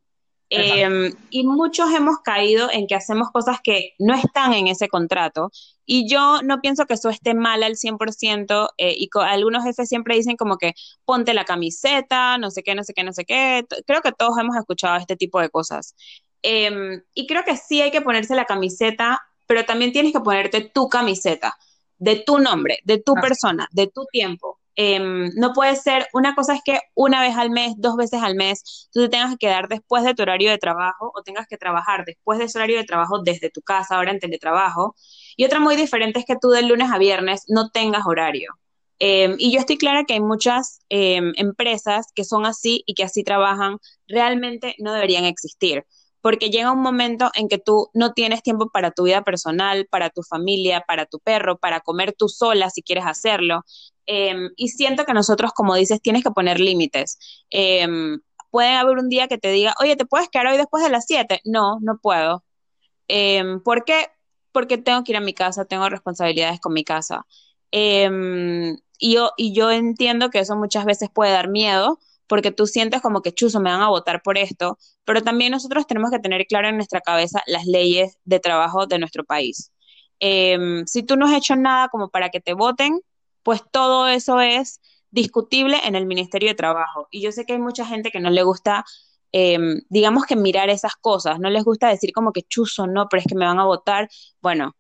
Em, 0.50 1.14
y 1.30 1.44
muchos 1.44 1.92
hemos 1.92 2.20
caído 2.20 2.70
en 2.73 2.87
que 2.87 2.94
hacemos 2.94 3.30
cosas 3.30 3.58
que 3.62 3.94
no 3.99 4.14
están 4.14 4.54
en 4.54 4.66
ese 4.66 4.88
contrato. 4.88 5.50
Y 5.85 6.08
yo 6.08 6.40
no 6.42 6.61
pienso 6.61 6.87
que 6.87 6.94
eso 6.94 7.11
esté 7.11 7.35
mal 7.35 7.62
al 7.62 7.76
100%. 7.76 8.70
Eh, 8.78 8.94
y 8.97 9.11
algunos 9.20 9.64
jefes 9.64 9.88
siempre 9.88 10.16
dicen 10.16 10.37
como 10.37 10.56
que 10.56 10.75
ponte 11.04 11.35
la 11.35 11.44
camiseta, 11.44 12.38
no 12.38 12.50
sé 12.50 12.62
qué, 12.62 12.75
no 12.75 12.82
sé 12.85 12.94
qué, 12.94 13.04
no 13.04 13.12
sé 13.12 13.25
qué. 13.25 13.66
Creo 13.87 14.00
que 14.00 14.12
todos 14.12 14.38
hemos 14.38 14.56
escuchado 14.56 14.97
este 14.97 15.16
tipo 15.16 15.40
de 15.40 15.50
cosas. 15.50 15.94
Em, 16.42 17.02
y 17.14 17.26
creo 17.26 17.44
que 17.44 17.56
sí 17.56 17.82
hay 17.82 17.90
que 17.90 18.00
ponerse 18.00 18.35
la 18.35 18.44
camiseta, 18.44 19.20
pero 19.47 19.64
también 19.64 19.92
tienes 19.92 20.12
que 20.12 20.20
ponerte 20.20 20.61
tu 20.62 20.88
camiseta, 20.88 21.56
de 21.99 22.16
tu 22.16 22.38
nombre, 22.38 22.78
de 22.85 22.99
tu 22.99 23.14
persona, 23.14 23.68
de 23.73 23.88
tu 23.88 24.06
tiempo. 24.12 24.58
Em, 24.80 25.30
no 25.35 25.52
puede 25.54 25.75
ser, 25.75 26.06
una 26.12 26.37
cosa 26.37 26.54
es 26.54 26.61
que 26.64 26.78
una 26.94 27.20
vez 27.20 27.37
al 27.37 27.50
mes, 27.50 27.75
dos 27.78 27.97
veces 27.97 28.23
al 28.23 28.37
mes, 28.37 28.88
tú 28.92 29.00
te 29.00 29.08
tengas 29.08 29.32
que 29.32 29.38
quedar 29.38 29.66
después 29.68 30.04
de 30.04 30.14
tu 30.14 30.23
horario 30.23 30.52
de 30.52 30.58
trabajo 30.58 31.11
o 31.16 31.23
tengas 31.25 31.49
que 31.49 31.56
trabajar 31.56 32.04
después 32.04 32.38
de 32.38 32.44
ese 32.44 32.58
horario 32.58 32.76
de 32.78 32.85
trabajo 32.85 33.20
desde 33.20 33.50
tu 33.50 33.61
casa, 33.61 33.97
ahora 33.97 34.12
en 34.12 34.20
teletrabajo. 34.20 34.94
Y 35.37 35.44
otra 35.44 35.58
muy 35.58 35.75
diferente 35.75 36.20
es 36.20 36.25
que 36.26 36.37
tú 36.40 36.50
del 36.50 36.68
lunes 36.68 36.92
a 36.92 36.99
viernes 36.99 37.42
no 37.49 37.70
tengas 37.70 38.06
horario. 38.06 38.52
Em, 39.00 39.35
y 39.38 39.52
yo 39.52 39.58
estoy 39.58 39.78
clara 39.78 40.04
que 40.04 40.14
hay 40.14 40.20
muchas 40.20 40.80
em, 40.88 41.32
empresas 41.37 42.06
que 42.14 42.25
son 42.25 42.47
así 42.47 42.85
y 42.87 42.94
que 42.94 43.02
así 43.02 43.25
trabajan, 43.25 43.78
realmente 44.06 44.76
no 44.78 44.92
deberían 44.92 45.25
existir 45.25 45.84
porque 46.21 46.50
llega 46.50 46.73
un 46.73 46.83
momento 46.83 47.31
en 47.35 47.49
que 47.49 47.59
tú 47.59 47.91
no 47.95 48.13
tienes 48.13 48.43
tiempo 48.43 48.71
para 48.71 48.91
tu 48.91 49.04
vida 49.04 49.23
personal, 49.23 49.87
para 49.91 50.11
tu 50.11 50.23
familia, 50.23 50.85
para 50.87 51.07
tu 51.07 51.21
perro, 51.21 51.59
para 51.59 51.81
comer 51.81 52.13
tú 52.13 52.28
sola 52.28 52.71
si 52.71 52.83
quieres 52.83 53.04
hacerlo. 53.07 53.65
Em, 54.07 54.50
y 54.57 54.69
siento 54.69 55.04
que 55.04 55.13
nosotros, 55.15 55.52
como 55.52 55.75
dices, 55.75 56.00
tienes 56.02 56.25
que 56.25 56.31
poner 56.31 56.61
límites. 56.61 57.19
Em, 57.50 58.21
puede 58.50 58.75
haber 58.76 58.99
un 58.99 59.09
día 59.09 59.28
que 59.28 59.39
te 59.39 59.50
diga, 59.50 59.75
oye, 59.81 59.97
¿te 59.97 60.07
puedes 60.07 60.28
quedar 60.28 60.49
hoy 60.49 60.57
después 60.57 60.83
de 60.83 60.91
las 60.91 61.07
7? 61.07 61.41
No, 61.45 61.78
no 61.81 61.99
puedo. 61.99 62.45
Eh, 63.09 63.45
¿Por 63.65 63.85
qué? 63.85 64.09
Porque 64.52 64.78
tengo 64.78 65.04
que 65.04 65.13
ir 65.13 65.17
a 65.19 65.21
mi 65.21 65.35
casa, 65.35 65.65
tengo 65.67 65.89
responsabilidades 65.89 66.61
con 66.61 66.73
mi 66.73 66.85
casa. 66.85 67.26
y, 67.71 69.15
yo, 69.15 69.33
y 69.37 69.52
yo 69.52 69.71
entiendo 69.71 70.31
que 70.31 70.41
eso 70.41 70.57
muchas 70.57 70.85
veces 70.85 71.11
puede 71.11 71.33
dar 71.33 71.49
miedo, 71.49 71.99
porque 72.28 72.52
tú 72.52 72.67
sientes 72.67 73.00
como 73.00 73.23
que 73.23 73.32
chuzo, 73.32 73.60
me 73.60 73.71
van 73.71 73.80
a 73.80 73.88
votar 73.88 74.23
por 74.23 74.38
esto, 74.38 74.78
pero 75.04 75.23
también 75.23 75.52
nosotros 75.52 75.86
tenemos 75.86 76.10
que 76.10 76.19
tener 76.21 76.47
claro 76.47 76.69
en 76.69 76.76
nuestra 76.76 77.00
cabeza 77.00 77.43
las 77.47 77.67
leyes 77.67 78.19
de 78.25 78.38
trabajo 78.41 78.86
de 78.86 78.99
nuestro 78.99 79.25
país. 79.25 79.73
Em, 80.21 80.86
si 80.86 81.02
tú 81.02 81.17
no 81.17 81.26
has 81.26 81.36
hecho 81.36 81.56
nada 81.56 81.88
como 81.88 82.10
para 82.10 82.28
que 82.30 82.41
te 82.41 82.54
voten, 82.54 83.00
pues 83.43 83.62
todo 83.71 84.08
eso 84.08 84.41
es 84.41 84.80
discutible 85.10 85.78
en 85.84 85.95
el 85.95 86.06
Ministerio 86.06 86.50
de 86.50 86.54
Trabajo. 86.54 87.08
Y 87.10 87.23
yo 87.23 87.32
sé 87.32 87.47
que 87.47 87.54
hay 87.54 87.58
mucha 87.58 87.86
gente 87.86 88.10
que 88.10 88.21
no 88.21 88.30
le 88.30 88.43
gusta, 88.43 88.84
em, 89.32 89.80
digamos 89.88 90.26
que 90.26 90.36
mirar 90.36 90.71
esas 90.71 90.97
cosas, 90.97 91.38
no 91.41 91.50
les 91.50 91.64
gusta 91.64 91.88
decir 91.88 92.12
como 92.12 92.32
que 92.32 92.43
chuzo, 92.43 92.86
no, 92.86 93.08
pero 93.08 93.21
es 93.23 93.26
que 93.26 93.34
me 93.34 93.47
van 93.47 93.58
a 93.58 93.64
votar. 93.64 94.08
Bueno, 94.43 94.75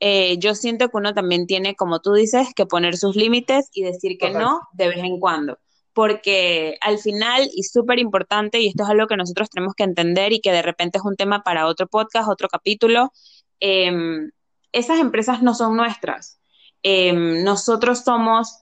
eh, 0.00 0.38
yo 0.38 0.54
siento 0.54 0.88
que 0.88 0.96
uno 0.96 1.14
también 1.14 1.46
tiene, 1.46 1.74
como 1.76 2.00
tú 2.00 2.14
dices, 2.14 2.48
que 2.54 2.66
poner 2.66 2.96
sus 2.96 3.16
límites 3.16 3.68
y 3.72 3.82
decir 3.82 4.18
que 4.18 4.30
no 4.30 4.60
de 4.72 4.88
vez 4.88 4.98
en 4.98 5.20
cuando 5.20 5.58
porque 5.96 6.76
al 6.82 6.98
final, 6.98 7.48
y 7.54 7.62
súper 7.62 7.98
importante, 7.98 8.60
y 8.60 8.68
esto 8.68 8.82
es 8.82 8.90
algo 8.90 9.06
que 9.06 9.16
nosotros 9.16 9.48
tenemos 9.48 9.72
que 9.74 9.84
entender 9.84 10.34
y 10.34 10.40
que 10.42 10.52
de 10.52 10.60
repente 10.60 10.98
es 10.98 11.04
un 11.06 11.16
tema 11.16 11.42
para 11.42 11.66
otro 11.66 11.86
podcast, 11.86 12.28
otro 12.28 12.48
capítulo, 12.48 13.14
em, 13.60 14.30
esas 14.72 15.00
empresas 15.00 15.42
no 15.42 15.54
son 15.54 15.74
nuestras. 15.74 16.38
Em, 16.82 17.42
nosotros 17.44 18.00
somos 18.04 18.58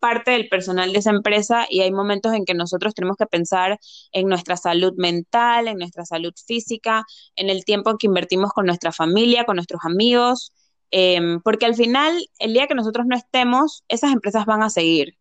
parte 0.00 0.32
del 0.32 0.50
personal 0.50 0.92
de 0.92 0.98
esa 0.98 1.10
empresa 1.10 1.66
y 1.70 1.80
hay 1.80 1.92
momentos 1.92 2.34
en 2.34 2.44
que 2.44 2.52
nosotros 2.52 2.94
tenemos 2.94 3.16
que 3.16 3.26
pensar 3.26 3.78
en 4.12 4.28
nuestra 4.28 4.58
salud 4.58 4.92
mental, 4.98 5.68
en 5.68 5.78
nuestra 5.78 6.04
salud 6.04 6.34
física, 6.46 7.04
en 7.36 7.48
el 7.48 7.64
tiempo 7.64 7.96
que 7.96 8.06
invertimos 8.06 8.52
con 8.52 8.66
nuestra 8.66 8.92
familia, 8.92 9.44
con 9.44 9.56
nuestros 9.56 9.80
amigos, 9.84 10.52
em, 10.90 11.40
porque 11.42 11.64
al 11.64 11.74
final, 11.74 12.22
el 12.38 12.52
día 12.52 12.66
que 12.66 12.74
nosotros 12.74 13.06
no 13.06 13.16
estemos, 13.16 13.82
esas 13.88 14.12
empresas 14.12 14.44
van 14.44 14.62
a 14.62 14.68
seguir. 14.68 15.16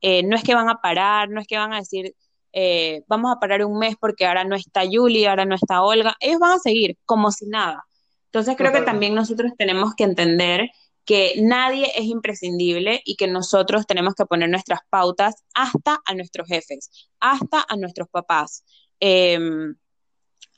Eh, 0.00 0.22
no 0.22 0.36
es 0.36 0.42
que 0.42 0.54
van 0.54 0.68
a 0.68 0.80
parar, 0.80 1.28
no 1.28 1.40
es 1.40 1.46
que 1.46 1.58
van 1.58 1.72
a 1.72 1.78
decir, 1.78 2.14
eh, 2.52 3.02
vamos 3.06 3.32
a 3.32 3.38
parar 3.38 3.64
un 3.64 3.78
mes 3.78 3.96
porque 4.00 4.26
ahora 4.26 4.44
no 4.44 4.56
está 4.56 4.82
Julie, 4.90 5.28
ahora 5.28 5.44
no 5.44 5.54
está 5.54 5.82
Olga, 5.82 6.16
ellos 6.20 6.40
van 6.40 6.52
a 6.52 6.58
seguir 6.58 6.96
como 7.04 7.30
si 7.30 7.46
nada. 7.46 7.84
Entonces 8.26 8.56
creo 8.56 8.72
que 8.72 8.82
también 8.82 9.14
nosotros 9.14 9.52
tenemos 9.58 9.94
que 9.94 10.04
entender 10.04 10.70
que 11.04 11.34
nadie 11.42 11.90
es 11.96 12.04
imprescindible 12.04 13.02
y 13.04 13.16
que 13.16 13.26
nosotros 13.26 13.86
tenemos 13.86 14.14
que 14.14 14.26
poner 14.26 14.48
nuestras 14.48 14.80
pautas 14.88 15.34
hasta 15.54 15.98
a 16.04 16.14
nuestros 16.14 16.46
jefes, 16.46 17.10
hasta 17.18 17.64
a 17.68 17.76
nuestros 17.76 18.08
papás, 18.08 18.64
em, 19.00 19.74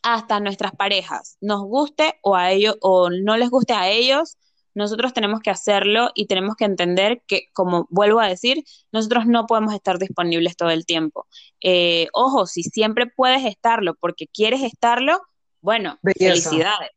hasta 0.02 0.36
a 0.36 0.40
nuestras 0.40 0.72
parejas, 0.72 1.38
nos 1.40 1.62
guste 1.62 2.18
o 2.22 2.36
a 2.36 2.50
ellos 2.50 2.76
o 2.80 3.08
no 3.08 3.36
les 3.36 3.48
guste 3.48 3.72
a 3.72 3.88
ellos, 3.88 4.36
nosotros 4.74 5.12
tenemos 5.12 5.40
que 5.40 5.50
hacerlo 5.50 6.10
y 6.14 6.26
tenemos 6.26 6.56
que 6.56 6.64
entender 6.64 7.22
que, 7.26 7.48
como 7.52 7.86
vuelvo 7.90 8.20
a 8.20 8.28
decir, 8.28 8.64
nosotros 8.90 9.26
no 9.26 9.46
podemos 9.46 9.74
estar 9.74 9.98
disponibles 9.98 10.56
todo 10.56 10.70
el 10.70 10.86
tiempo. 10.86 11.26
Eh, 11.60 12.08
ojo, 12.12 12.46
si 12.46 12.62
siempre 12.62 13.06
puedes 13.06 13.44
estarlo 13.44 13.94
porque 13.94 14.26
quieres 14.26 14.62
estarlo, 14.62 15.20
bueno, 15.60 15.98
felicidades. 16.02 16.90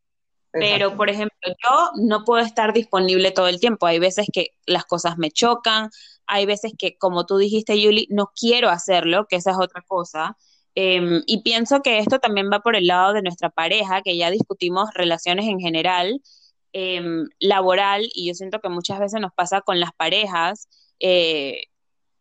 Pero, 0.57 0.95
por 0.95 1.09
ejemplo, 1.09 1.37
yo 1.43 1.89
no 2.01 2.23
puedo 2.23 2.41
estar 2.41 2.71
disponible 2.71 3.31
todo 3.31 3.49
el 3.49 3.59
tiempo. 3.59 3.87
Hay 3.87 3.99
veces 3.99 4.27
que 4.31 4.51
las 4.65 4.85
cosas 4.85 5.17
me 5.17 5.29
chocan, 5.29 5.89
hay 6.27 6.45
veces 6.45 6.71
que, 6.77 6.97
como 6.97 7.25
tú 7.25 7.37
dijiste, 7.37 7.79
Yuli, 7.79 8.07
no 8.09 8.31
quiero 8.33 8.69
hacerlo, 8.69 9.27
que 9.29 9.35
esa 9.35 9.51
es 9.51 9.57
otra 9.59 9.83
cosa. 9.85 10.37
Em, 10.73 11.23
y 11.25 11.41
pienso 11.41 11.81
que 11.81 11.99
esto 11.99 12.19
también 12.19 12.49
va 12.51 12.59
por 12.59 12.75
el 12.75 12.87
lado 12.87 13.13
de 13.13 13.21
nuestra 13.21 13.49
pareja, 13.49 14.01
que 14.01 14.17
ya 14.17 14.31
discutimos 14.31 14.89
relaciones 14.93 15.45
en 15.47 15.59
general. 15.59 16.21
Em, 16.77 17.29
laboral 17.39 18.09
y 18.13 18.27
yo 18.27 18.33
siento 18.33 18.59
que 18.59 18.67
muchas 18.67 18.99
veces 18.99 19.21
nos 19.21 19.31
pasa 19.33 19.61
con 19.61 19.79
las 19.79 19.93
parejas. 19.93 20.67
Eh, 20.99 21.67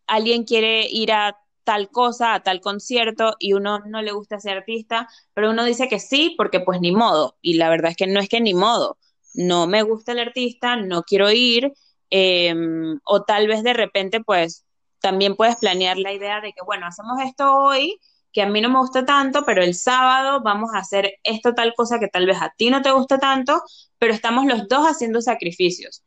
alguien 0.07 0.45
quiere 0.45 0.87
ir 0.89 1.11
a 1.11 1.37
tal 1.65 1.91
cosa, 1.91 2.35
a 2.35 2.45
tal 2.45 2.61
concierto 2.61 3.35
y 3.41 3.55
uno 3.55 3.81
no 3.81 4.01
le 4.01 4.13
gusta 4.13 4.39
ser 4.39 4.59
artista, 4.59 5.09
pero 5.33 5.51
uno 5.51 5.65
dice 5.65 5.89
que 5.89 5.99
sí 5.99 6.35
porque 6.37 6.61
pues 6.61 6.81
ni 6.81 6.93
modo. 6.93 7.37
Y 7.43 7.55
la 7.55 7.69
verdad 7.69 7.91
es 7.91 7.97
que 7.97 8.07
no 8.07 8.21
es 8.21 8.29
que 8.29 8.41
ni 8.41 8.55
modo. 8.55 8.97
No 9.35 9.67
me 9.67 9.83
gusta 9.83 10.13
el 10.13 10.21
artista, 10.21 10.77
no 10.77 11.03
quiero 11.03 11.33
ir 11.33 11.73
em, 12.11 13.01
o 13.05 13.25
tal 13.25 13.49
vez 13.49 13.65
de 13.65 13.73
repente 13.73 14.21
pues 14.23 14.65
también 15.01 15.35
puedes 15.35 15.57
planear 15.57 15.99
la 15.99 16.13
idea 16.13 16.41
de 16.41 16.53
que 16.53 16.63
bueno, 16.65 16.87
hacemos 16.87 17.19
esto 17.21 17.53
hoy 17.57 17.99
que 18.35 18.43
a 18.43 18.49
mí 18.49 18.61
no 18.61 18.69
me 18.69 18.81
gusta 18.81 19.07
tanto, 19.07 19.45
pero 19.47 19.63
el 19.63 19.75
sábado 19.75 20.43
vamos 20.43 20.75
a 20.75 20.79
hacer 20.79 21.15
esto 21.23 21.55
tal 21.55 21.73
cosa 21.75 22.01
que 22.01 22.09
tal 22.09 22.27
vez 22.27 22.37
a 22.43 22.53
ti 22.55 22.69
no 22.69 22.83
te 22.83 22.91
gusta 22.91 23.19
tanto, 23.19 23.63
pero 23.97 24.13
estamos 24.13 24.45
los 24.45 24.69
dos 24.69 24.87
haciendo 24.87 25.23
sacrificios. 25.23 26.03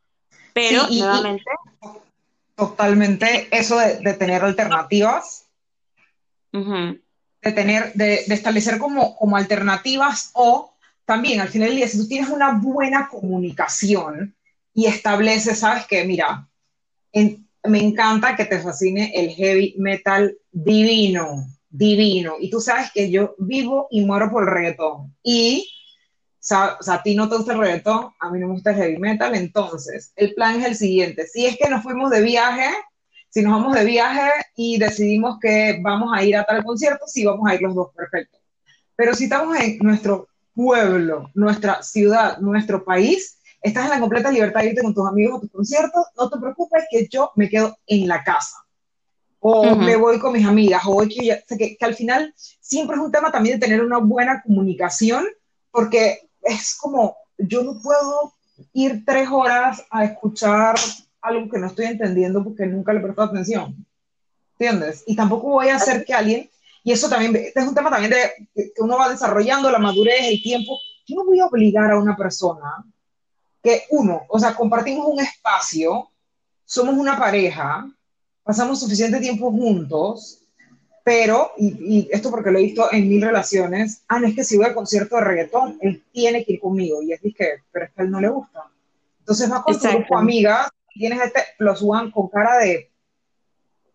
Pero 0.53 0.87
nuevamente... 0.89 1.45
totalmente 2.55 3.47
eso 3.49 3.79
de, 3.79 4.13
tener 4.13 4.43
alternativas. 4.43 5.45
de 6.51 7.51
tener, 7.53 7.93
de, 7.93 8.25
de 8.27 8.35
establecer 8.35 8.77
como, 8.77 9.15
como 9.15 9.37
alternativas 9.37 10.31
o 10.33 10.73
también 11.05 11.39
al 11.39 11.47
final 11.47 11.69
del 11.69 11.77
día, 11.77 11.87
si 11.87 11.97
tú 11.97 12.09
tienes 12.09 12.29
una 12.29 12.59
buena 12.59 13.07
comunicación 13.07 14.35
y 14.73 14.87
estableces, 14.87 15.59
sabes 15.59 15.87
que, 15.87 16.03
mira, 16.03 16.45
me 17.63 17.79
encanta 17.79 18.35
que 18.35 18.43
te 18.43 18.59
fascine 18.59 19.13
el 19.15 19.29
heavy 19.29 19.75
metal 19.77 20.37
divino, 20.51 21.47
divino. 21.69 22.35
Y 22.39 22.49
tú 22.49 22.59
sabes 22.59 22.91
que 22.93 23.09
yo 23.09 23.35
vivo 23.37 23.87
y 23.91 24.05
muero 24.05 24.29
por 24.31 24.43
el 24.43 24.49
reggaetón. 24.49 25.15
Y, 25.23 25.69
o 26.31 26.37
sea, 26.39 26.77
a 26.87 27.03
ti 27.03 27.15
no 27.15 27.29
te 27.29 27.37
gusta 27.37 27.53
el 27.53 27.59
reggaetón, 27.59 28.11
a 28.19 28.31
mí 28.31 28.39
no 28.39 28.47
me 28.47 28.53
gusta 28.53 28.71
el 28.71 28.77
heavy 28.77 28.97
metal. 28.97 29.35
Entonces, 29.35 30.11
el 30.15 30.33
plan 30.33 30.59
es 30.59 30.65
el 30.65 30.75
siguiente. 30.75 31.27
Si 31.27 31.45
es 31.45 31.57
que 31.57 31.69
nos 31.69 31.83
fuimos 31.83 32.09
de 32.11 32.21
viaje, 32.21 32.69
si 33.29 33.41
nos 33.41 33.53
vamos 33.53 33.75
de 33.75 33.85
viaje 33.85 34.31
y 34.55 34.77
decidimos 34.77 35.37
que 35.39 35.79
vamos 35.81 36.11
a 36.13 36.23
ir 36.23 36.35
a 36.37 36.43
tal 36.43 36.63
concierto, 36.63 37.05
sí 37.07 37.25
vamos 37.25 37.49
a 37.49 37.55
ir 37.55 37.61
los 37.61 37.75
dos, 37.75 37.89
perfecto. 37.95 38.37
Pero 38.95 39.13
si 39.13 39.25
estamos 39.25 39.57
en 39.59 39.77
nuestro 39.79 40.27
pueblo, 40.55 41.29
nuestra 41.35 41.83
ciudad, 41.83 42.39
nuestro 42.39 42.83
país, 42.83 43.39
estás 43.61 43.85
en 43.85 43.91
la 43.91 43.99
completa 43.99 44.31
libertad 44.31 44.61
de 44.61 44.69
irte 44.69 44.81
con 44.81 44.93
tus 44.93 45.07
amigos 45.07 45.37
a 45.37 45.41
tus 45.41 45.51
conciertos, 45.51 46.05
no 46.17 46.29
te 46.29 46.39
preocupes 46.39 46.85
que 46.89 47.07
yo 47.07 47.31
me 47.35 47.49
quedo 47.49 47.77
en 47.85 48.07
la 48.07 48.23
casa. 48.23 48.55
O 49.49 49.75
me 49.77 49.95
voy 49.95 50.19
con 50.19 50.33
mis 50.33 50.45
amigas, 50.45 50.81
o 50.85 50.99
que, 51.07 51.41
que, 51.57 51.77
que 51.77 51.85
al 51.85 51.95
final 51.95 52.33
siempre 52.59 52.97
es 52.97 53.01
un 53.01 53.13
tema 53.13 53.31
también 53.31 53.57
de 53.57 53.65
tener 53.65 53.81
una 53.81 53.97
buena 53.97 54.41
comunicación, 54.41 55.25
porque 55.71 56.29
es 56.41 56.75
como, 56.75 57.15
yo 57.37 57.63
no 57.63 57.81
puedo 57.81 58.33
ir 58.73 59.05
tres 59.05 59.29
horas 59.31 59.85
a 59.89 60.03
escuchar 60.03 60.75
algo 61.21 61.49
que 61.49 61.59
no 61.59 61.67
estoy 61.67 61.85
entendiendo 61.85 62.43
porque 62.43 62.65
nunca 62.65 62.91
le 62.91 62.99
he 62.99 63.03
prestado 63.03 63.29
atención. 63.29 63.85
¿Entiendes? 64.59 65.05
Y 65.07 65.15
tampoco 65.15 65.47
voy 65.47 65.69
a 65.69 65.77
hacer 65.77 66.03
que 66.03 66.13
alguien, 66.13 66.49
y 66.83 66.91
eso 66.91 67.07
también, 67.07 67.33
este 67.37 67.61
es 67.61 67.67
un 67.67 67.75
tema 67.75 67.89
también 67.89 68.11
de 68.11 68.49
que 68.53 68.81
uno 68.81 68.97
va 68.97 69.07
desarrollando 69.07 69.71
la 69.71 69.79
madurez, 69.79 70.25
el 70.25 70.41
tiempo. 70.41 70.77
Yo 71.07 71.15
no 71.15 71.25
voy 71.25 71.39
a 71.39 71.45
obligar 71.45 71.89
a 71.89 71.97
una 71.97 72.17
persona 72.17 72.83
que, 73.63 73.83
uno, 73.91 74.23
o 74.27 74.39
sea, 74.39 74.53
compartimos 74.55 75.07
un 75.07 75.21
espacio, 75.21 76.09
somos 76.65 76.95
una 76.95 77.17
pareja, 77.17 77.89
pasamos 78.47 78.79
suficiente 78.79 79.19
tiempo 79.19 79.51
juntos, 79.51 80.39
pero, 81.03 81.51
y, 81.57 82.07
esto 82.11 82.31
porque 82.31 82.49
lo 82.49 82.59
he 82.59 82.63
visto 82.63 82.91
en 82.91 83.07
mil 83.07 83.21
relaciones, 83.21 84.03
ah, 84.07 84.19
no 84.19 84.27
es 84.27 84.35
que 84.35 84.43
si 84.43 84.57
voy 84.57 84.65
al 84.65 84.73
concierto 84.73 85.17
de 85.17 85.21
reggaetón, 85.21 85.77
él 85.81 86.03
tiene 86.13 86.45
que 86.45 86.53
ir 86.53 86.59
conmigo, 86.59 87.01
y 87.01 87.11
es 87.11 87.21
que, 87.21 87.61
pero 87.71 87.85
es 87.85 87.91
que 87.91 88.01
a 88.01 88.05
él 88.05 88.11
no 88.11 88.21
le 88.21 88.29
gusta. 88.29 88.63
Entonces 89.19 89.49
vas 89.49 89.63
con 89.63 89.77
tu 89.77 89.87
grupo 89.87 90.17
amigas, 90.17 90.69
tienes 90.93 91.21
este 91.21 91.41
plus 91.57 91.81
one 91.81 92.11
con 92.11 92.29
cara 92.29 92.57
de 92.57 92.89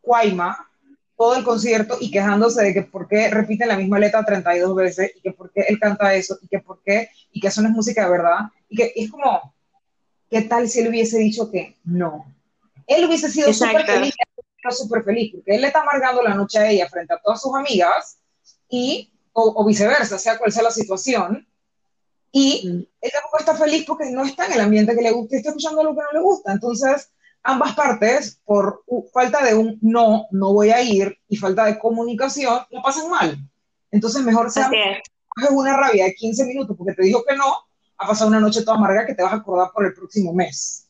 cuaima 0.02 0.68
todo 1.16 1.36
el 1.36 1.44
concierto 1.44 1.96
y 2.00 2.10
quejándose 2.10 2.62
de 2.62 2.74
que 2.74 2.82
por 2.82 3.08
qué 3.08 3.30
repiten 3.30 3.68
la 3.68 3.76
misma 3.76 3.98
letra 3.98 4.24
32 4.24 4.74
veces 4.74 5.12
y 5.16 5.20
que 5.20 5.32
por 5.32 5.50
qué 5.52 5.62
él 5.68 5.78
canta 5.78 6.14
eso 6.14 6.36
y 6.42 6.48
que 6.48 6.58
por 6.58 6.82
qué 6.82 7.08
y 7.32 7.40
que 7.40 7.48
eso 7.48 7.62
no 7.62 7.68
es 7.68 7.74
música 7.74 8.04
de 8.04 8.10
verdad 8.10 8.38
y 8.68 8.76
que 8.76 8.92
es 8.94 9.10
como, 9.10 9.54
¿qué 10.28 10.42
tal 10.42 10.68
si 10.68 10.80
él 10.80 10.88
hubiese 10.88 11.18
dicho 11.18 11.50
que 11.50 11.76
no? 11.84 12.26
Él 12.86 13.04
hubiese 13.04 13.30
sido 13.30 13.52
súper 13.52 13.86
feliz, 13.86 14.14
súper 14.70 15.02
feliz, 15.02 15.32
porque 15.32 15.54
él 15.54 15.60
le 15.60 15.68
está 15.68 15.80
amargando 15.80 16.22
la 16.22 16.34
noche 16.34 16.58
a 16.58 16.70
ella 16.70 16.88
frente 16.88 17.14
a 17.14 17.18
todas 17.18 17.40
sus 17.40 17.54
amigas 17.54 18.18
y, 18.68 19.12
o, 19.32 19.64
viceversa, 19.64 20.18
sea 20.18 20.38
cual 20.38 20.52
sea 20.52 20.62
la 20.62 20.70
situación, 20.70 21.46
y 22.30 22.66
mm. 22.66 22.86
él 23.00 23.10
tampoco 23.12 23.38
está 23.38 23.54
feliz 23.54 23.84
porque 23.86 24.10
no 24.10 24.24
está 24.24 24.46
en 24.46 24.52
el 24.52 24.60
ambiente 24.60 24.94
que 24.94 25.02
le 25.02 25.10
gusta, 25.10 25.36
está 25.36 25.50
escuchando 25.50 25.82
lo 25.82 25.94
que 25.94 26.00
no 26.00 26.12
le 26.12 26.20
gusta. 26.20 26.52
Entonces, 26.52 27.10
ambas 27.42 27.74
partes, 27.74 28.40
por 28.44 28.84
falta 29.12 29.44
de 29.44 29.54
un 29.54 29.78
no, 29.82 30.26
no 30.30 30.52
voy 30.52 30.70
a 30.70 30.82
ir 30.82 31.18
y 31.28 31.36
falta 31.36 31.66
de 31.66 31.78
comunicación, 31.78 32.60
lo 32.70 32.82
pasan 32.82 33.10
mal. 33.10 33.36
Entonces, 33.90 34.22
mejor 34.22 34.50
sea 34.50 34.70
una 35.50 35.76
rabia 35.76 36.04
de 36.04 36.14
15 36.14 36.46
minutos 36.46 36.76
porque 36.76 36.94
te 36.94 37.02
dijo 37.02 37.22
que 37.28 37.36
no, 37.36 37.54
a 37.98 38.06
pasar 38.06 38.28
una 38.28 38.40
noche 38.40 38.62
toda 38.62 38.76
amarga 38.76 39.06
que 39.06 39.14
te 39.14 39.22
vas 39.22 39.32
a 39.32 39.36
acordar 39.36 39.70
por 39.72 39.84
el 39.84 39.94
próximo 39.94 40.32
mes. 40.32 40.88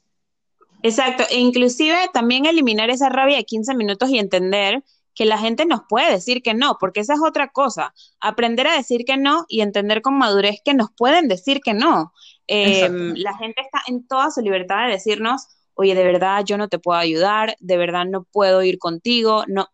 Exacto, 0.83 1.25
e 1.31 1.39
inclusive 1.39 1.97
también 2.13 2.47
eliminar 2.47 2.91
esa 2.91 3.09
rabia 3.09 3.37
de 3.37 3.45
15 3.45 3.75
minutos 3.75 4.11
y 4.11 4.19
entender 4.19 4.83
que 5.15 5.25
la 5.25 5.39
gente 5.39 5.67
nos 5.67 5.83
puede 5.89 6.11
decir 6.11 6.43
que 6.43 6.55
no, 6.55 6.77
porque 6.81 7.01
esa 7.01 7.15
es 7.15 7.21
otra 7.21 7.49
cosa, 7.49 7.95
aprender 8.21 8.67
a 8.67 8.77
decir 8.77 9.05
que 9.05 9.17
no 9.17 9.45
y 9.49 9.61
entender 9.61 10.03
con 10.03 10.17
madurez 10.17 10.61
que 10.65 10.75
nos 10.75 10.91
pueden 10.97 11.29
decir 11.29 11.61
que 11.61 11.75
no. 11.75 12.13
Em, 12.47 13.15
la 13.17 13.37
gente 13.37 13.61
está 13.61 13.83
en 13.87 14.07
toda 14.07 14.31
su 14.31 14.41
libertad 14.41 14.87
de 14.87 14.93
decirnos, 14.93 15.47
oye, 15.75 15.95
de 15.95 16.05
verdad 16.05 16.45
yo 16.45 16.57
no 16.57 16.69
te 16.69 16.79
puedo 16.79 16.99
ayudar, 16.99 17.57
de 17.61 17.77
verdad 17.77 18.07
no 18.07 18.25
puedo 18.25 18.63
ir 18.63 18.79
contigo, 18.79 19.45
no. 19.49 19.69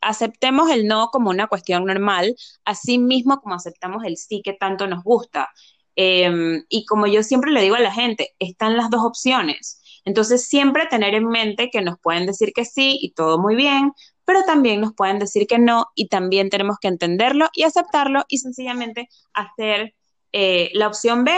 Aceptemos 0.00 0.70
el 0.70 0.86
no 0.86 1.08
como 1.08 1.30
una 1.30 1.46
cuestión 1.46 1.86
normal, 1.86 2.36
así 2.64 2.98
mismo 2.98 3.40
como 3.40 3.54
aceptamos 3.54 4.04
el 4.04 4.16
sí 4.16 4.42
que 4.44 4.52
tanto 4.52 4.86
nos 4.86 5.02
gusta. 5.02 5.50
Em, 5.96 6.64
y 6.68 6.84
como 6.86 7.06
yo 7.06 7.22
siempre 7.22 7.50
le 7.52 7.62
digo 7.62 7.76
a 7.76 7.80
la 7.80 7.92
gente, 7.92 8.34
están 8.38 8.76
las 8.76 8.90
dos 8.90 9.02
opciones. 9.04 9.80
Entonces, 10.04 10.46
siempre 10.46 10.86
tener 10.86 11.14
en 11.14 11.28
mente 11.28 11.70
que 11.70 11.82
nos 11.82 11.98
pueden 12.00 12.26
decir 12.26 12.52
que 12.54 12.64
sí 12.64 12.98
y 13.00 13.12
todo 13.12 13.38
muy 13.38 13.54
bien, 13.56 13.92
pero 14.24 14.42
también 14.44 14.80
nos 14.80 14.94
pueden 14.94 15.18
decir 15.18 15.46
que 15.46 15.58
no 15.58 15.86
y 15.94 16.08
también 16.08 16.50
tenemos 16.50 16.78
que 16.80 16.88
entenderlo 16.88 17.48
y 17.52 17.64
aceptarlo 17.64 18.24
y 18.28 18.38
sencillamente 18.38 19.08
hacer 19.32 19.94
eh, 20.32 20.70
la 20.74 20.88
opción 20.88 21.24
B, 21.24 21.32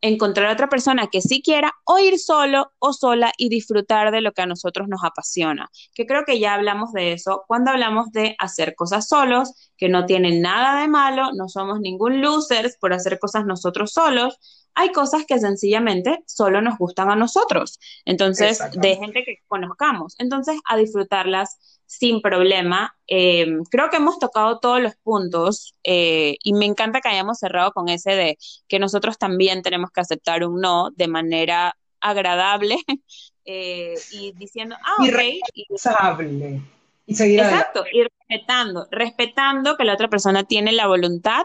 encontrar 0.00 0.48
a 0.48 0.52
otra 0.52 0.68
persona 0.68 1.08
que 1.08 1.20
sí 1.20 1.42
quiera 1.42 1.72
o 1.84 1.98
ir 1.98 2.18
solo 2.18 2.72
o 2.78 2.92
sola 2.92 3.32
y 3.36 3.48
disfrutar 3.48 4.10
de 4.10 4.20
lo 4.20 4.32
que 4.32 4.42
a 4.42 4.46
nosotros 4.46 4.88
nos 4.88 5.04
apasiona. 5.04 5.70
Que 5.94 6.06
creo 6.06 6.24
que 6.24 6.38
ya 6.38 6.54
hablamos 6.54 6.92
de 6.92 7.12
eso 7.12 7.44
cuando 7.46 7.70
hablamos 7.70 8.10
de 8.12 8.36
hacer 8.38 8.74
cosas 8.74 9.08
solos, 9.08 9.72
que 9.76 9.88
no 9.88 10.06
tienen 10.06 10.42
nada 10.42 10.80
de 10.80 10.88
malo, 10.88 11.32
no 11.34 11.48
somos 11.48 11.80
ningún 11.80 12.20
losers 12.20 12.76
por 12.78 12.92
hacer 12.92 13.18
cosas 13.18 13.44
nosotros 13.44 13.92
solos. 13.92 14.38
Hay 14.74 14.92
cosas 14.92 15.24
que 15.26 15.38
sencillamente 15.38 16.22
solo 16.26 16.62
nos 16.62 16.78
gustan 16.78 17.10
a 17.10 17.16
nosotros. 17.16 17.78
Entonces, 18.04 18.60
de 18.72 18.96
gente 18.96 19.24
que 19.24 19.38
conozcamos. 19.48 20.14
Entonces, 20.18 20.58
a 20.68 20.76
disfrutarlas 20.76 21.79
sin 21.90 22.22
problema. 22.22 22.96
Eh, 23.08 23.58
creo 23.68 23.90
que 23.90 23.96
hemos 23.96 24.20
tocado 24.20 24.60
todos 24.60 24.80
los 24.80 24.94
puntos 25.02 25.74
eh, 25.82 26.36
y 26.40 26.52
me 26.52 26.64
encanta 26.64 27.00
que 27.00 27.08
hayamos 27.08 27.40
cerrado 27.40 27.72
con 27.72 27.88
ese 27.88 28.12
de 28.12 28.38
que 28.68 28.78
nosotros 28.78 29.18
también 29.18 29.62
tenemos 29.62 29.90
que 29.90 30.00
aceptar 30.00 30.44
un 30.44 30.60
no 30.60 30.90
de 30.92 31.08
manera 31.08 31.76
agradable 32.00 32.76
eh, 33.44 33.94
y 34.12 34.30
diciendo, 34.34 34.76
ah, 34.84 35.04
y 35.04 35.10
responsable. 35.10 36.62
Y 37.06 37.14
seguir 37.16 37.40
Exacto, 37.40 37.82
y 37.92 38.04
respetando, 38.04 38.86
respetando 38.92 39.76
que 39.76 39.82
la 39.82 39.94
otra 39.94 40.06
persona 40.06 40.44
tiene 40.44 40.70
la 40.70 40.86
voluntad 40.86 41.42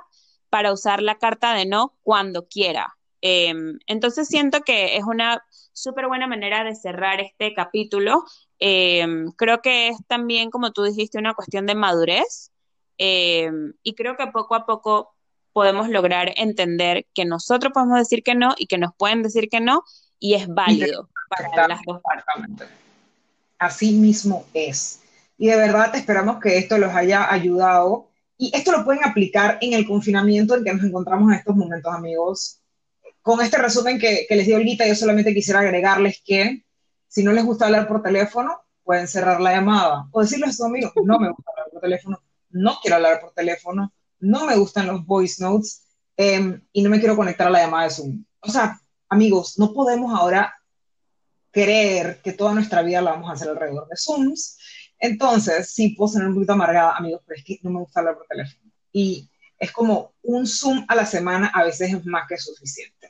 para 0.51 0.71
usar 0.71 1.01
la 1.01 1.15
carta 1.15 1.55
de 1.55 1.65
no 1.65 1.95
cuando 2.03 2.47
quiera. 2.47 2.95
entonces 3.19 4.27
siento 4.27 4.62
que 4.62 4.97
es 4.97 5.05
una 5.05 5.43
súper 5.73 6.05
buena 6.05 6.27
manera 6.27 6.63
de 6.63 6.75
cerrar 6.75 7.19
este 7.19 7.55
capítulo 7.55 8.23
Em, 8.60 9.32
creo 9.32 9.62
que 9.62 9.89
es 9.89 9.98
también, 10.08 10.50
como 10.50 10.72
tú 10.72 10.84
dijiste, 10.84 11.18
una 11.18 11.34
cuestión 11.34 11.65
de 11.65 11.76
madurez 11.76 12.52
em, 12.98 13.74
y 13.84 13.96
creo 13.96 14.15
que 14.15 14.28
poco 14.28 14.56
a 14.56 14.65
poco 14.65 15.13
podemos 15.52 15.89
lograr 15.89 16.34
entender 16.38 17.06
que 17.13 17.26
nosotros 17.26 17.74
podemos 17.74 17.98
decir 17.98 18.24
que 18.24 18.36
no 18.36 18.56
y 18.58 18.68
que 18.68 18.78
nos 18.78 18.91
pueden 18.98 19.24
decir 19.24 19.50
que 19.50 19.60
no 19.60 19.84
y 20.20 20.34
es 20.34 20.48
válido 20.48 21.10
para 21.30 21.68
las 21.68 21.82
dos 21.86 22.02
partes. 22.02 22.68
Así 23.58 23.94
mismo 23.94 24.46
es. 24.54 25.02
Y 25.38 25.48
de 25.48 25.56
verdad 25.56 25.96
esperamos 25.96 26.41
que 26.41 26.58
esto 26.58 26.78
los 26.78 26.94
haya 26.94 27.32
ayudado 27.32 28.10
y 28.38 28.52
esto 28.54 28.72
lo 28.72 28.84
pueden 28.84 29.06
aplicar 29.06 29.58
en 29.62 29.74
el 29.74 29.86
confinamiento 29.86 30.56
en 30.56 30.63
que 30.63 30.74
nos 30.74 30.84
encontramos 30.84 31.32
en 31.32 31.39
estos 31.39 31.56
momentos, 31.56 31.94
amigos. 31.94 32.60
Con 33.22 33.41
este 33.41 33.58
resumen 33.58 33.98
que, 33.98 34.26
que 34.28 34.36
les 34.36 34.46
dio 34.46 34.58
Olguita, 34.58 34.86
yo 34.88 34.96
solamente 34.96 35.34
quisiera 35.34 35.62
agregarles 35.62 36.22
que 36.24 36.64
si 37.15 37.23
no 37.23 37.32
les 37.32 37.45
gusta 37.45 37.67
hablar 37.67 37.88
por 37.88 38.04
teléfono, 38.04 38.60
pueden 38.84 39.08
cerrar 39.08 39.39
la 39.39 39.54
llamada 39.54 40.06
o 40.12 40.19
decirles 40.19 40.49
a 40.49 40.51
sus 40.51 40.65
amigos, 40.65 40.91
no 41.01 41.17
me 41.17 41.30
gusta 41.30 41.49
hablar 41.49 41.71
por 41.71 41.80
teléfono, 41.80 42.21
no 42.49 42.78
quiero 42.82 42.97
hablar 42.97 43.21
por 43.21 43.32
teléfono, 43.32 43.93
no 44.19 44.45
me 44.45 44.58
gustan 44.58 44.88
los 44.88 45.06
voice 45.06 45.41
notes 45.41 45.86
em, 46.17 46.62
y 46.73 46.82
no 46.82 46.89
me 46.89 46.99
quiero 46.99 47.15
conectar 47.15 47.47
a 47.47 47.51
la 47.51 47.62
llamada 47.62 47.86
de 47.86 47.91
Zoom. 47.91 48.25
O 48.41 48.51
sea, 48.51 48.82
amigos, 49.08 49.58
no 49.58 49.73
podemos 49.73 50.13
ahora 50.13 50.56
creer 51.51 52.19
que 52.21 52.34
toda 52.34 52.54
nuestra 52.54 52.82
vida 52.82 53.01
la 53.01 53.12
vamos 53.12 53.30
a 53.30 53.34
hacer 53.34 53.47
alrededor 53.47 53.88
de 53.88 53.95
Zooms. 53.95 54.58
Entonces, 54.99 55.71
sí 55.71 55.95
puedo 55.95 56.10
ser 56.10 56.28
un 56.28 56.34
poquito 56.34 56.51
amargada, 56.51 56.97
amigos, 56.97 57.21
pero 57.25 57.39
es 57.39 57.45
que 57.45 57.60
no 57.63 57.69
me 57.69 57.80
gusta 57.80 58.01
hablar 58.01 58.17
por 58.17 58.28
teléfono. 58.28 58.69
Y 58.91 59.30
es 59.58 59.71
como 59.71 60.15
un 60.21 60.45
Zoom 60.45 60.84
a 60.89 60.95
la 60.95 61.06
semana 61.06 61.49
a 61.54 61.63
veces 61.63 61.93
es 61.93 62.06
más 62.06 62.28
que 62.28 62.38
suficiente. 62.38 63.10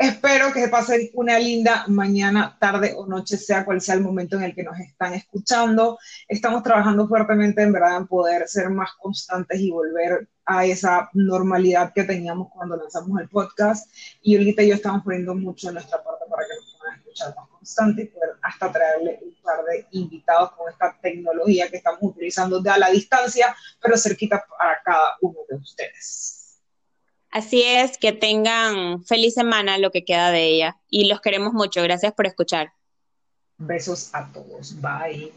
Espero 0.00 0.50
que 0.50 0.62
se 0.62 0.68
pasen 0.68 1.10
una 1.12 1.38
linda 1.38 1.84
mañana, 1.88 2.56
tarde 2.58 2.94
o 2.96 3.04
noche, 3.04 3.36
sea 3.36 3.66
cual 3.66 3.82
sea 3.82 3.96
el 3.96 4.00
momento 4.00 4.36
en 4.36 4.44
el 4.44 4.54
que 4.54 4.62
nos 4.62 4.80
están 4.80 5.12
escuchando. 5.12 5.98
Estamos 6.26 6.62
trabajando 6.62 7.06
fuertemente 7.06 7.60
en 7.60 7.70
verdad 7.70 7.98
en 7.98 8.06
poder 8.06 8.48
ser 8.48 8.70
más 8.70 8.92
constantes 8.94 9.60
y 9.60 9.70
volver 9.70 10.26
a 10.46 10.64
esa 10.64 11.10
normalidad 11.12 11.92
que 11.92 12.04
teníamos 12.04 12.48
cuando 12.50 12.76
lanzamos 12.76 13.20
el 13.20 13.28
podcast. 13.28 13.92
Y 14.22 14.38
ahorita 14.38 14.62
y 14.62 14.68
yo 14.68 14.76
estamos 14.76 15.02
poniendo 15.04 15.34
mucho 15.34 15.68
en 15.68 15.74
nuestra 15.74 16.02
parte 16.02 16.24
para 16.30 16.46
que 16.46 16.54
nos 16.54 16.76
puedan 16.78 16.98
escuchar 16.98 17.34
más 17.36 17.48
constante 17.50 18.02
y 18.04 18.06
poder 18.06 18.30
hasta 18.40 18.72
traerle 18.72 19.20
un 19.20 19.34
par 19.42 19.62
de 19.66 19.86
invitados 19.90 20.52
con 20.52 20.72
esta 20.72 20.96
tecnología 21.02 21.68
que 21.68 21.76
estamos 21.76 22.00
utilizando 22.00 22.58
de 22.62 22.70
a 22.70 22.78
la 22.78 22.88
distancia, 22.88 23.54
pero 23.78 23.98
cerquita 23.98 24.42
para 24.58 24.80
cada 24.82 25.16
uno 25.20 25.40
de 25.46 25.56
ustedes. 25.56 26.39
Así 27.30 27.62
es, 27.62 27.96
que 27.96 28.12
tengan 28.12 29.04
feliz 29.04 29.34
semana 29.34 29.78
lo 29.78 29.90
que 29.90 30.04
queda 30.04 30.30
de 30.30 30.48
ella 30.48 30.80
y 30.88 31.06
los 31.06 31.20
queremos 31.20 31.52
mucho. 31.52 31.82
Gracias 31.82 32.12
por 32.12 32.26
escuchar. 32.26 32.72
Besos 33.58 34.10
a 34.12 34.32
todos. 34.32 34.80
Bye. 34.80 35.32